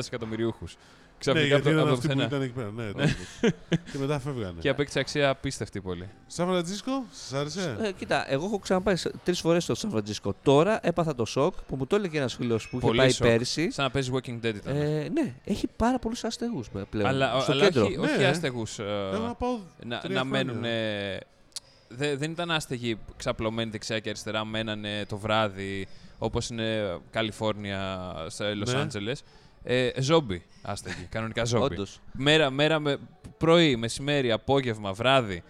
[1.18, 1.24] εκατομμυριούχους.
[1.24, 2.26] Ναι, Ξαφνικά γιατί από, το- ήταν από το αυτοί που πουθενά.
[2.26, 2.70] ήταν εκεί πέρα.
[2.70, 3.14] Ναι, τέλος.
[3.92, 4.60] και μετά φεύγανε.
[4.60, 6.08] Και απέκτησε αξία απίστευτη πολύ.
[6.26, 10.34] Σαν Φραντσίσκο, σας άρεσε; Ε, κοίτα, εγώ έχω ξαναπάει τρεις φορές στο Σαν Φραντζίσκο.
[10.42, 13.26] Τώρα έπαθα το σοκ που μου το έλεγε ένας φίλος που είχε Πολύ πάει σοκ.
[13.26, 13.70] πέρσι.
[13.70, 14.76] Σαν να παίζει Walking Dead ήταν.
[14.76, 17.06] Ε, ναι, έχει πάρα πολλούς αστεγούς πλέον.
[17.08, 17.84] αλλά στο αλλά κέντρο.
[17.84, 18.26] όχι, όχι Ναι.
[18.26, 19.58] άστεγους, Θέλω ε, να πάω.
[19.84, 20.24] να, τρία να χρόνια.
[20.24, 20.62] μένουν.
[21.88, 25.86] Δε, δεν ήταν άστεγοι ξαπλωμένοι δεξιά και αριστερά, μένανε το βράδυ
[26.18, 29.12] όπως είναι Καλιφόρνια, σε Λο Ναι.
[29.66, 29.92] Άντζελες.
[29.96, 31.64] Ε, ζόμπι άστεγοι, κανονικά ζόμπι.
[31.64, 32.00] Όντως.
[32.12, 32.98] Μέρα, μέρα με,
[33.38, 35.42] πρωί, μεσημέρι, απόγευμα, βράδυ.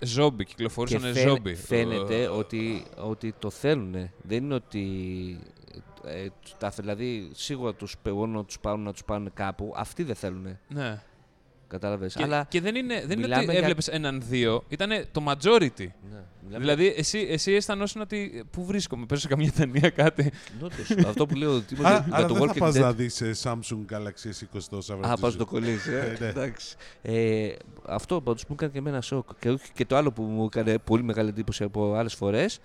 [0.00, 1.54] Ζόμπι, Και κυκλοφορούσαν φαίν- ζόμπι.
[1.54, 4.10] φαίνεται Ε, ότι, ότι το θέλουν.
[4.22, 4.82] Δεν είναι ότι.
[6.04, 6.26] Ε,
[6.58, 9.72] τα, δηλαδή, σίγουρα τους πεγώνουν να τους πάρουν να τους πάρουν κάπου.
[9.76, 10.58] Αυτοί δεν θέλουν.
[10.68, 11.02] Ναι.
[11.74, 12.14] Κατάλαβες.
[12.14, 12.46] Και, Αλλά.
[12.48, 15.70] και δεν είναι, δεν είναι μιλάμε ότι για- έβλεπες έναν-δύο, ήταν το majority.
[15.78, 15.86] Ναι,
[16.44, 18.44] μιλάμε- Δηλαδή, εσύ, εσύ αισθανόσουν ότι.
[18.50, 20.32] Πού βρίσκομαι, παίζω σε καμία ταινία κάτι.
[20.62, 22.80] όντως, αυτό που λέω ο Τίμος Άρα, για άρα το δεν θα Walking πας Dead.
[22.80, 25.36] να δεις ε, Samsung Galaxy S20 στο Σαν Α, πας Φραντσίσκο.
[25.44, 25.86] το κολλήσεις.
[25.86, 26.16] Ε.
[26.16, 26.26] Ε, ναι.
[26.28, 26.76] Εντάξει.
[27.02, 27.52] Ε,
[27.86, 29.28] αυτό πάντως μου έκανε και εμένα σοκ.
[29.38, 32.58] Και, όχι- και το άλλο που μου έκανε πολύ μεγάλη εντύπωση από άλλες φορές.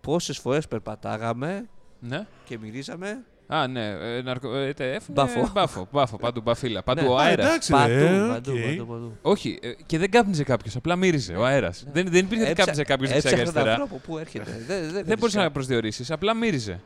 [0.00, 1.68] Πόσες φορές περπατάγαμε
[2.00, 2.26] Ναι.
[2.44, 3.24] και μυρίζαμε.
[3.46, 3.88] Α, ναι.
[3.88, 4.54] Ε, ναρκο...
[4.56, 5.50] ε, τε- έφυγε- Μπάφο.
[5.54, 6.82] Μπάφο, μπάφο, παντού μπαφίλα.
[6.82, 7.08] Παντού Ναι.
[7.08, 7.46] ο Α, αέρας.
[7.46, 8.60] εντάξει, Παντού, ρε, παντού, οκ.
[8.76, 9.16] παντού, παντού.
[9.22, 11.84] Όχι, ε, και δεν κάπνιζε κάποιος, απλά μύριζε ο αέρας.
[11.92, 13.82] Δεν, δεν υπήρχε ότι Έψα- κάπνιζε κάποιος δεξιά και έψαχνα τον αριστερά.
[13.82, 14.64] άνθρωπο που έρχεται.
[14.66, 16.80] δεν δεν, Δεν μπορούσε να προσδιορίσει, απλά μύριζε.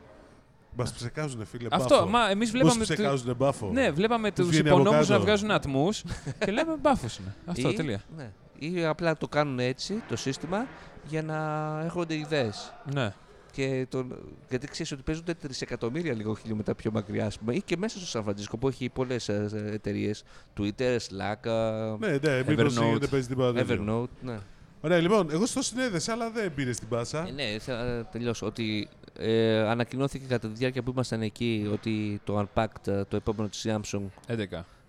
[0.75, 2.07] Μας ψεκάζουνε, φίλε, Αυτό, μπάφο.
[2.09, 2.85] μα εμείς Πώς βλέπαμε.
[2.85, 5.19] του- ψεκάζουνε μπάφο; Ναι, βλέπαμε Τους τους βγαίνει από υπονόμους κάτω.
[5.19, 6.03] να βγάζουν ατμούς
[6.45, 7.35] και λέμε μπάφος είναι.
[7.45, 8.01] Αυτό, Ή- τελεία.
[8.17, 8.31] Ναι.
[8.59, 10.65] ή απλά το κάνουν έτσι το σύστημα
[11.07, 11.37] για να
[11.83, 12.73] έρχονται ιδέες.
[12.93, 13.13] Ναι
[13.51, 14.15] και τον,
[14.49, 18.23] γιατί ξέρεις ότι παίζονται τρισεκατομμύρια λίγο χιλιόμετρα πιο μακριά, πούμε, ή και μέσα στο Σαν
[18.23, 20.23] Φραντζίσκο που έχει πολλές ε, ε, εταιρείες.
[20.59, 22.99] Twitter, Slack, ε, ναι, ναι, Evernote.
[22.99, 24.39] Δεν παίζει Evernote, ναι.
[24.81, 27.27] Ωραία, λοιπόν, εγώ στο συνέδεσαι, αλλά δεν πήρε την πάσα.
[27.27, 28.45] Ε, ναι, θα τελειώσω.
[28.45, 28.87] Ότι
[29.17, 34.03] ε, ανακοινώθηκε κατά τη διάρκεια που ήμασταν εκεί ότι το Unpacked, το επόμενο της Samsung.
[34.27, 34.43] 11.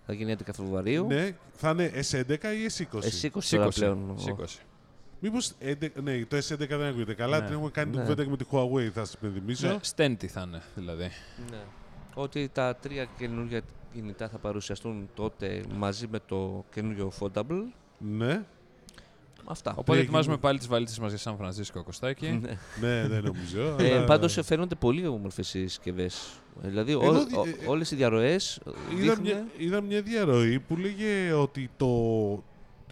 [0.05, 1.07] Θα γίνει 11 Φεβρουαρίου.
[1.07, 2.99] Ναι, θα είναι S11 ή S20.
[2.99, 4.15] S20, S20 τώρα πλέον.
[4.17, 4.70] S20.
[5.23, 5.51] Μήπως.
[6.03, 7.39] Ναι, το S11 δεν ακούγεται καλά.
[7.39, 7.45] Ναι.
[7.45, 7.95] Την έχουμε κάνει ναι.
[7.95, 9.67] την κουβέντα και με τη Huawei, θα σας υπενθυμίσω.
[9.67, 9.77] Ναι.
[9.81, 11.09] Στέντη θα είναι, δηλαδή.
[11.51, 11.61] Ναι.
[12.13, 13.61] Ότι τα τρία καινούργια
[13.93, 17.63] κινητά θα παρουσιαστούν τότε μαζί με το καινούργιο Foldable.
[17.97, 18.43] Ναι.
[19.45, 19.73] Αυτά.
[19.77, 22.27] Οπότε ετοιμάζουμε πάλι τις βαλίτσες μας για Σαν Φρανσίσκο Κωστάκη.
[22.27, 22.57] Ναι.
[22.87, 23.75] ναι, δεν νομίζω.
[23.79, 26.39] ε, Πάντως ε, φαίνονται πολύ όμορφες οι συσκευές.
[26.61, 28.61] Δηλαδή, ό, ε, ε, όλες οι διαρροές.
[28.97, 29.47] Είδα, δείχνουν...
[29.57, 31.87] είδα μια διαρροή που λέγε ότι το,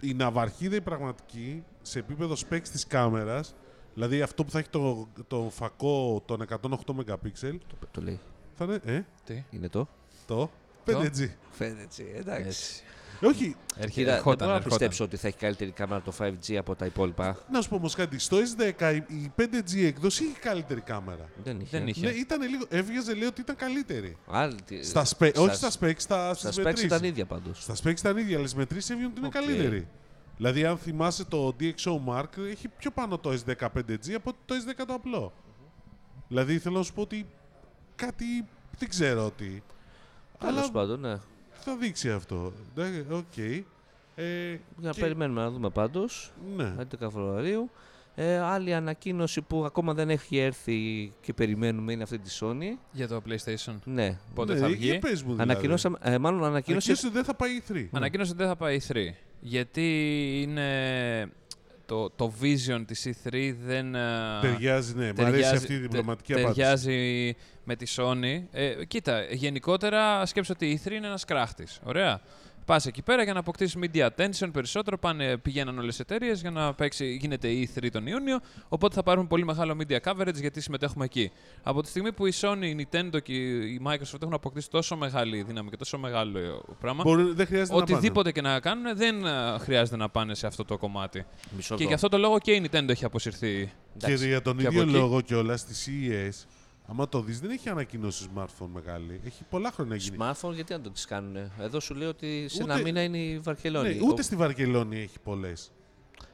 [0.00, 3.54] η ναυαρχίδα η πραγματική σε επίπεδο specs της κάμερας,
[3.94, 6.56] δηλαδή αυτό που θα έχει το, το φακό των 108
[6.96, 8.20] MP, Το, το λέει.
[8.54, 9.88] θα είναι ε, Τι; Είναι το.
[10.26, 10.50] το
[10.86, 11.28] 5G.
[11.50, 12.42] Φαίνεται έτσι, εντάξει.
[12.46, 12.82] Έτσι.
[13.22, 14.68] Όχι, Έρχεται, Κοίτα, δεν ερχόταν, μπορώ να ερχόταν.
[14.78, 17.38] πιστέψω ότι θα έχει καλύτερη κάμερα το 5G από τα υπόλοιπα.
[17.50, 21.28] να σου πω όμως κάτι, στο S10 η- η 5G έκδοση είχε καλύτερη κάμερα.
[21.44, 21.78] Δεν είχε.
[21.78, 22.06] Δεν είχε.
[22.06, 24.16] Ναι, ήταν λίγο, έβγαζε λέει ότι ήταν καλύτερη.
[24.26, 26.86] Άλλη, τι- Στα spe-, όχι στα στα- specs, στα, Στα στις specs μετρήσεις.
[26.86, 27.62] ήταν ίδια πάντως.
[27.62, 29.32] Στα specs ήταν ίδια, αλλά στις μετρήσεις έβγαινε ότι είναι Οκ.
[29.32, 29.88] καλύτερη.
[30.40, 34.84] Δηλαδή, αν θυμάσαι το DxO Mark, έχει πιο πάνω το S10 5G από το S10
[34.86, 35.32] το απλό.
[36.28, 37.26] Δηλαδή, θέλω να σου πω ότι
[37.96, 38.24] κάτι
[38.78, 39.62] δεν ξέρω τι.
[40.38, 41.16] Τέλος Αλλά πάντων, ναι.
[41.52, 42.52] θα δείξει αυτό.
[42.74, 43.36] Ναι, Οκ.
[44.14, 46.32] Ε, Για να και- περιμένουμε να δούμε πάντως.
[46.56, 46.74] Ναι.
[46.78, 47.70] 11 Φεβρουαρίου.
[48.14, 52.76] Ε, άλλη ανακοίνωση που ακόμα δεν έχει έρθει και περιμένουμε είναι αυτή της Sony.
[52.92, 53.74] Για το PlayStation.
[53.84, 54.18] Ναι.
[54.34, 55.50] Πότε ναι, θα για βγει; πες μου, δηλαδή.
[55.50, 56.90] Ανακοινώσαμε, ε, μάλλον ανακοίνωσε.
[56.90, 57.88] Ανακοίνωσε ότι δεν θα πάει η 3.
[57.92, 59.14] Ανακοίνωσε ότι δεν θα πάει η 3.
[59.40, 59.88] Γιατί
[60.42, 61.28] είναι
[61.86, 63.94] το, το vision της E3 δεν...
[63.94, 65.12] ε, Ταιριάζει, ναι.
[65.16, 66.60] Μ' αρέσει αυτή η διπλωματική τε- απάντηση.
[66.66, 67.34] Ταιριάζει
[67.64, 68.42] με τη Sony.
[68.52, 71.80] Ε, κοίτα, γενικότερα σκέψω ότι η E3 είναι ένας κράχτης.
[71.84, 72.20] Ωραία.
[72.70, 74.98] Πας εκεί πέρα για να αποκτήσεις media attention περισσότερο.
[74.98, 78.40] Πάνε, πηγαίναν όλες οι εταιρείες για να παίξει, γίνεται η E3 τον Ιούνιο.
[78.68, 81.30] Οπότε θα πάρουν πολύ μεγάλο media coverage γιατί συμμετέχουμε εκεί.
[81.62, 85.42] Από τη στιγμή που η Sony, η Nintendo και η Microsoft έχουν αποκτήσει τόσο μεγάλη
[85.42, 89.58] δύναμη και τόσο μεγάλο πράγμα, Μπορεί, δεν χρειάζεται να οτιδήποτε και να κάνουν δεν ε,
[89.58, 91.24] χρειάζεται να πάνε σε αυτό το κομμάτι.
[91.56, 91.88] Μισό Και εδώ.
[91.88, 93.54] γι' αυτό το λόγο και η Nintendo έχει αποσυρθεί.
[93.56, 93.72] πάνε.
[93.96, 94.16] Εντάξει.
[94.16, 95.74] Και για τον Και από ίδιο εκεί- λόγο κιόλας στη
[96.08, 96.46] CES,
[96.90, 99.20] άμα το δεις, δεν έχει ανακοινώσει smartphone μεγάλη.
[99.24, 100.16] Έχει πολλά χρόνια γίνει.
[100.20, 101.36] Smartphone, γιατί να το τις κάνουν.
[101.60, 103.94] Εδώ σου λέει ότι σε Ούτε- ένα μήνα είναι η Βαρκελόνη.
[103.94, 105.72] Ναι, ούτε στη Βαρκελόνη έχει πολλές.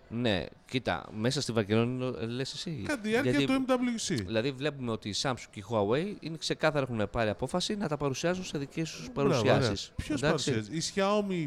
[0.09, 2.82] Ναι, κοίτα, μέσα στη Βαρκελόνη λε εσύ.
[2.86, 4.14] Κατά τη διάρκεια Γιατί- του MWC.
[4.24, 7.96] Δηλαδή βλέπουμε ότι η Samsung και η Huawei είναι ξεκάθαρα έχουν πάρει απόφαση να τα
[7.96, 9.92] παρουσιάζουν σε δικές τους παρουσιάσεις.
[9.96, 11.46] Ποιος παρουσιάζει; Η Xiaomi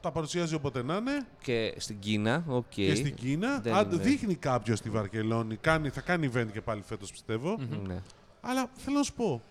[0.00, 2.64] τα παρουσιάζει όποτε να είναι Και στην Κίνα, οκ.
[2.68, 3.60] και στην Κίνα.
[3.60, 4.02] δεν Αν είναι.
[4.02, 7.58] δείχνει κάποιος στη Βαρκελόνη, κάνει, θα κάνει event και πάλι φέτος πιστεύω.
[7.86, 8.02] Ναι.
[8.40, 9.42] Αλλά θέλω να σου πω.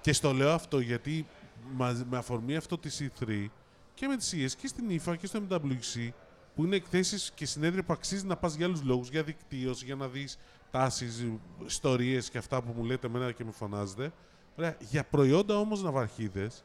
[0.00, 1.26] Και στο λέω αυτό γιατί
[1.72, 3.50] μαζί- με αφορμή αυτό της E3
[3.94, 6.08] και με τις CES και στην IFA και στο MWC
[6.54, 9.94] που είναι εκθέσεις και συνέδρια που αξίζει να πας για άλλους λόγους, για δικτύωση, για
[9.94, 10.38] να δεις
[10.70, 11.26] τάσεις,
[11.66, 14.12] ιστορίες και αυτά που μου λέτε εμένα και με φωνάζετε.
[14.58, 14.76] Ωραία.
[14.80, 16.64] Για προϊόντα όμως ναυαρχίδες,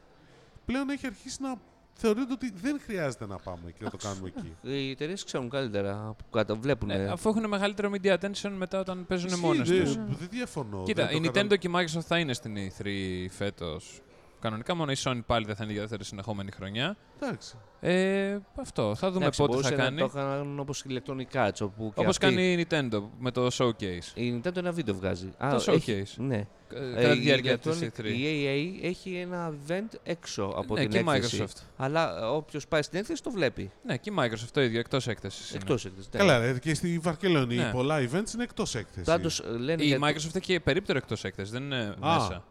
[0.64, 1.56] πλέον έχει αρχίσει να
[1.98, 4.56] θεωρείται ότι δεν χρειάζεται να πάμε και να το κάνουμε εκεί.
[4.62, 6.88] Οι εταιρείες ξέρουν καλύτερα που κατα- βλέπουν.
[6.88, 9.94] Ναι, αφού έχουν μεγαλύτερο media attention μετά όταν παίζουν Ισχύει, μόνες δεν- τους.
[9.94, 10.82] Δεν διαφωνώ.
[10.86, 12.86] Κοίτα, δεν η το Nintendo κατα- και η Microsoft θα είναι στην E3
[13.30, 14.00] φέτος.
[14.40, 16.96] Κανονικά μόνο η Sony πάλι δεν θα είναι για δεύτερη συνεχόμενη χρονιά.
[17.20, 17.54] Εντάξει.
[17.80, 18.94] Ε, αυτό.
[18.94, 20.00] Θα δούμε Εντάξει, πότε θα μπορούσε κάνει.
[20.00, 21.60] Να το κάνουν όπως Electronic Arts.
[21.60, 24.14] Όπου και Όπως αυτή- κάνει η Nintendo με το Showcase.
[24.14, 25.32] Η Nintendo ένα βίντεο βγάζει.
[25.38, 26.22] Α, Το έχει- showcase.
[26.24, 26.46] Ναι.
[26.74, 28.04] Ε, Ε, Κατά τη η διάρκεια της Electronic- E3.
[28.04, 31.44] Η EA έχει ένα event έξω από Ναι, την και η έκθεση.
[31.46, 31.60] Microsoft.
[31.76, 33.70] Αλλά όποιος πάει στην έκθεση το βλέπει.
[33.84, 35.54] Ναι, και η Microsoft το ίδιο, εκτός έκθεσης.
[35.54, 36.08] Εκτός έκθεσης.
[36.12, 37.70] Καλά, ρε, και στη Βαρκελόνη Ναι.
[37.72, 39.04] πολλά events είναι εκτός έκθεσης.
[39.04, 39.82] Πάντως λένε.
[39.82, 42.14] Η για- Microsoft έχει και περίπτερο εκτός έκθεσης, δεν είναι Α.
[42.14, 42.44] μέσα.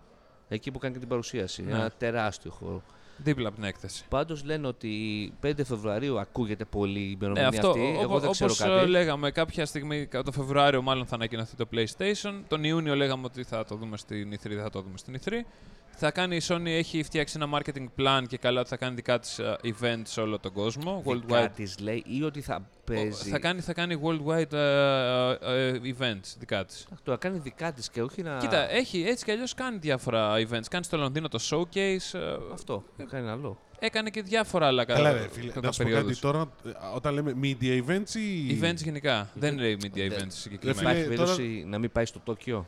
[0.47, 1.63] Εκεί που κάνει και την παρουσίαση.
[1.63, 1.71] Ναι.
[1.71, 2.81] Ένα τεράστιο χώρο.
[3.17, 4.05] Δίπλα από την έκθεση.
[4.09, 7.97] Πάντως λένε ότι 5 Φεβρουαρίου ακούγεται πολύ η Ναι, ημερομηνία αυτό, αυτή.
[8.01, 8.89] Εγώ όπω δεν ξέρω όπως, ε, κάτι.
[8.89, 12.41] λέγαμε, κάποια στιγμή το Φεβρουάριο μάλλον θα ανακοινωθεί το PlayStation.
[12.47, 15.31] Τον Ιούνιο λέγαμε ότι θα το δούμε στην E3, δεν θα το δούμε στην E3.
[15.97, 19.19] Θα κάνει η Sony, έχει φτιάξει ένα marketing plan και καλά ότι θα κάνει δικά
[19.19, 21.03] της ε, events σε όλο τον κόσμο.
[21.05, 21.49] Δικά Worldwide.
[21.55, 23.29] της λέει ή ότι θα παίζει.
[23.29, 26.87] Θα κάνει, θα κάνει worldwide ε, ε, events δικά της.
[27.03, 28.37] Το θα κάνει δικά της και όχι να.
[28.37, 30.63] Κοίτα, έχει έτσι κι αλλιώς κάνει διάφορα events.
[30.69, 32.19] Κάνει στο Λονδίνο το showcase.
[32.19, 32.19] ε,
[32.53, 32.83] Αυτό.
[32.97, 33.59] Θα κάνει άλλο.
[33.79, 36.19] έκανε και διάφορα άλλα Καλά, κα- ρε, φίλε, κατά να σου πω κάτι περιόδους.
[36.19, 38.59] τώρα, ε, όταν λέμε media events ή...
[38.61, 39.29] Events γενικά.
[39.33, 40.77] Δεν λέει media Δεν- events συγκεκριμένα.
[40.89, 42.67] Φίλε, Υπάρχει τώρα- περίπτωση να μην πάει στο Τόκιο;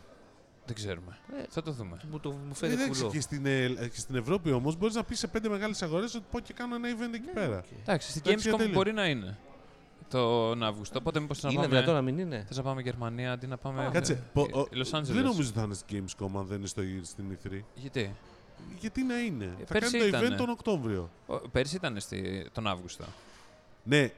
[0.68, 1.18] Δεν ξέρουμε.
[1.38, 1.98] Ε, Θα το δούμε.
[2.12, 3.14] Μου, το, μου Ε, φαίνεται εντάξει, κουλό.
[3.14, 6.16] και στην, ε, ε, και στην Ευρώπη όμως μπορείς να πεις σε πέντε μεγάλες αγορές
[6.16, 7.64] ότι πω και κάνω ένα event εκεί πέρα.
[7.82, 8.74] Εντάξει, στην Εντάξει, Gamescom τέλειο.
[8.74, 9.38] μπορεί να είναι.
[10.10, 11.00] τον Αύγουστο.
[11.00, 11.68] Οπότε μήπως θα Είναι πάμε.
[11.74, 13.90] δυνατόν να μην είναι; Θες να πάμε Γερμανία αντί να πάμε.
[13.94, 14.14] Κάτσε.
[14.14, 15.04] ε, πο- ε, ο- Los Angeles.
[15.04, 17.60] δεν νομίζω ότι θα είναι στην Gamescom αν δεν είναι στο, στην E3.
[17.76, 18.16] Γιατί;
[18.80, 20.28] Γιατί να είναι; θα Ε, πέρσι κάνει το ήτανε.
[20.36, 21.10] event τον Οκτώβριο.
[21.28, 23.04] Ο, πέρσι ήταν στη, τον Αύγουστο.
[23.84, 24.12] Ναι,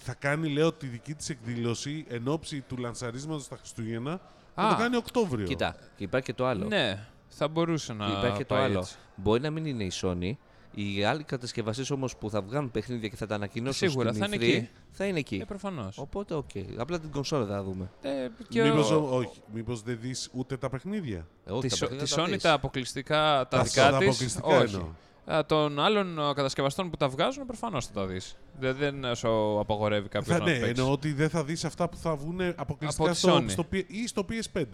[0.00, 4.20] θα κάνει, λέω, τη δική της εκδήλωση εν όψει του λανσαρίσματος στα Χριστούγεννα.
[4.54, 4.68] Θα Α.
[4.68, 5.46] το κάνει Οκτώβριο.
[5.46, 6.66] Κοίτα, και υπάρχει και το άλλο.
[6.66, 8.06] Ναι, θα μπορούσε να.
[8.06, 8.78] Και υπάρχει και το πάει άλλο.
[8.78, 8.94] έτσι.
[9.16, 10.32] Μπορεί να μην είναι η Sony.
[10.76, 14.26] Οι άλλοι κατασκευαστές όμως που θα βγάλουν παιχνίδια και θα τα ανακοινώσουν Σίγουρα, στην θα
[14.34, 14.68] είναι E3, εκεί.
[14.90, 15.38] θα είναι εκεί.
[15.42, 15.98] Ε, προφανώς.
[15.98, 16.50] Οπότε, οκ.
[16.76, 17.90] Απλά την κονσόλα θα δούμε.
[18.02, 21.68] Ε, και Μήπως, ο- ο- όχι, μήπως δεν δεις ούτε τα παιχνίδια; Ε, όχι, Τη,
[21.68, 22.42] τα Sony- παιχνίδια τη θα Sony δεις.
[22.42, 24.06] τα αποκλειστικά τα Τα δικά τα της.
[24.08, 24.86] αποκλειστικά Όχι.
[25.26, 25.38] Εννοώ.
[25.40, 28.36] Α, των άλλων α, κατασκευαστών που τα βγάζουν, προφανώς θα τα δεις.
[28.60, 30.80] Δεν, δεν σου απαγορεύει κάποιος Θα, να ναι, το παίξει.
[30.80, 33.44] εννοώ ότι δεν θα δεις αυτά που θα βγουν αποκλειστικά τη στο, Sony.
[33.50, 34.64] στο, P- ή στο PS5.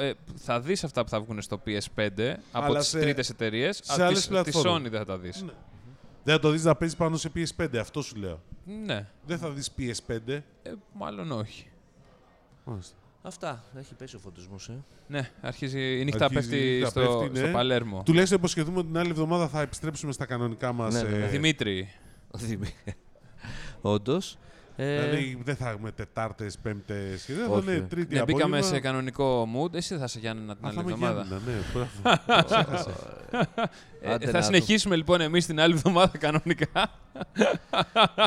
[0.00, 3.80] Ε, θα δεις αυτά που θα βγουν στο PS5 από Αλλά τις σε- τρίτες εταιρείες.
[3.82, 4.72] σε άλλες Τη πλατφόρμες.
[4.72, 5.42] Sony δεν θα τα δεις.
[5.42, 5.52] Ναι.
[6.24, 8.40] Δεν θα το δεις να παίζει πάνω σε PS5, αυτό σου λέω.
[8.84, 9.06] Ναι.
[9.26, 10.42] Δεν θα δεις PS5.
[10.62, 11.66] Ε, μάλλον όχι.
[12.64, 12.96] Μάλιστα.
[13.22, 13.64] Αυτά.
[13.76, 14.68] Έχει πέσει ο φωτισμός.
[14.68, 14.84] Ε.
[15.06, 17.44] Ναι, αρχίζει η νύχτα Αρχίζει η πέφτει νύχτα στο, πέφτει, ναι.
[17.44, 18.02] στο Παλέρμο.
[18.04, 20.94] Τουλάχιστον υποσχεθούμε ότι την άλλη εβδομάδα θα επιστρέψουμε στα κανονικά μας.
[20.94, 21.24] Ναι, ναι, ναι.
[21.24, 21.88] ε, Δημήτρη,
[23.80, 24.38] Όντως.
[24.80, 27.24] Ε, Δηλαδή δεν θα έχουμε Τετάρτες, Πέμπτες.
[27.26, 27.70] Δεν θα Όχι.
[27.70, 28.74] είναι Τρίτη ναι, μπήκαμε απόγευμα.
[28.74, 29.74] σε κανονικό mood.
[29.74, 31.22] Εσύ θα είσαι Γιάννη την Α, άλλη θα είμαι εβδομάδα.
[31.28, 32.44] Γιάννηνα, ναι, μπράβο.
[32.44, 32.90] Ξέχασα.
[34.00, 36.90] Ε, Άντε θα να συνεχίσουμε λοιπόν εμείς την άλλη εβδομάδα κανονικά.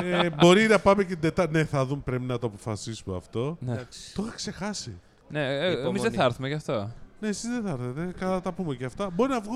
[0.04, 1.54] ε, μπορεί να πάμε και την Τετάρτη.
[1.54, 3.58] Ναι, θα δούμε, πρέπει να το αποφασίσουμε αυτό.
[3.60, 4.14] ναι, εντάξει.
[4.16, 5.00] Το είχα ξεχάσει.
[5.30, 6.00] ναι ε, εμείς Υπομονή.
[6.00, 6.92] δεν θα έρθουμε γι' αυτό.
[7.22, 8.14] Ναι, εσείς δεν θα έρθετε.
[8.20, 9.10] Κατά τα πούμε και αυτά.
[9.10, 9.56] Μπορεί να βγω.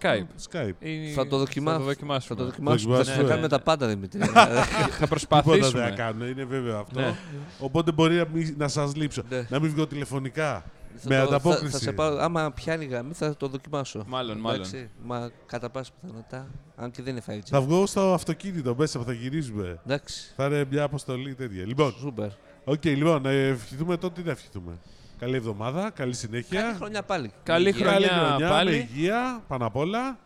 [0.00, 0.26] Skype.
[0.50, 0.72] Skype.
[0.78, 1.78] Ή- Θα το δοκιμάσουμε.
[1.78, 2.36] Θα το δοκιμάσουμε.
[2.38, 2.94] Θα το δοκιμάσουμε.
[2.96, 3.22] Θα Δοκιμάσουμε.
[3.26, 4.20] θα κάνουμε τα πάντα, Δημήτρη.
[4.20, 4.66] θα Τίποτα
[4.98, 5.82] δεν προσπαθήσουμε.
[5.82, 7.00] θα κάνω, είναι βέβαιο αυτό.
[7.00, 7.14] Ναι.
[7.58, 9.22] Οπότε μπορεί να, μην- να σας λείψω.
[9.28, 9.46] Ναι.
[9.50, 10.64] Να μην βγω τηλεφωνικά.
[10.98, 11.64] Θα Με το- ανταπόκριση.
[11.64, 14.04] Θα, θα σε πάρω, άμα πιάνει γραμμή, θα το δοκιμάσω.
[14.06, 14.58] Μάλλον, μάλλον.
[14.60, 17.40] Εντάξει, μα κατά πάση πιθανότητα, αν και δεν είναι 5G.
[17.50, 19.78] Θα βγω στο αυτοκίνητο μέσα που θα γυρίζουμε.
[19.86, 21.66] Εντάξει, Θα είναι μια αποστολή τέτοια.
[21.66, 22.28] Λοιπόν, σούπερ.
[22.64, 24.72] οκ, λοιπόν, να ευχηθούμε τότε τι να ευχηθούμε;
[25.18, 26.60] Καλή εβδομάδα, καλή συνέχεια.
[26.62, 27.30] Καλή χρονιά πάλι.
[27.42, 27.86] Καλή Υγεία.
[27.90, 28.08] χρονιά.
[28.08, 28.70] Καλή χρονιά, πάλι.
[28.70, 30.18] με υγεία, πάνω απ' όλα.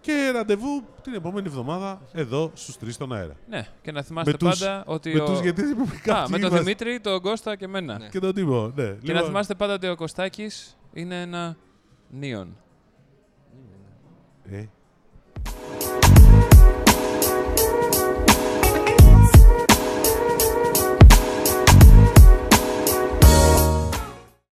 [0.00, 3.34] Και ραντεβού την επόμενη εβδομάδα εδώ στους 3 στον αέρα.
[3.48, 5.14] Ναι, και να θυμάστε Με τους- πάντα ότι.
[5.14, 5.24] Με ο...
[5.24, 7.98] τους γιατί είπαμε Α, κάποιοι με τον μας- Δημήτρη, τον Κώστα και εμένα.
[7.98, 8.08] Ναι.
[8.08, 8.90] Και τον τύπο, ναι.
[9.02, 11.56] Και να θυμάστε πάντα ότι ο Κωστάκης είναι ένα
[12.10, 12.56] νίον.
[14.50, 14.64] Ε,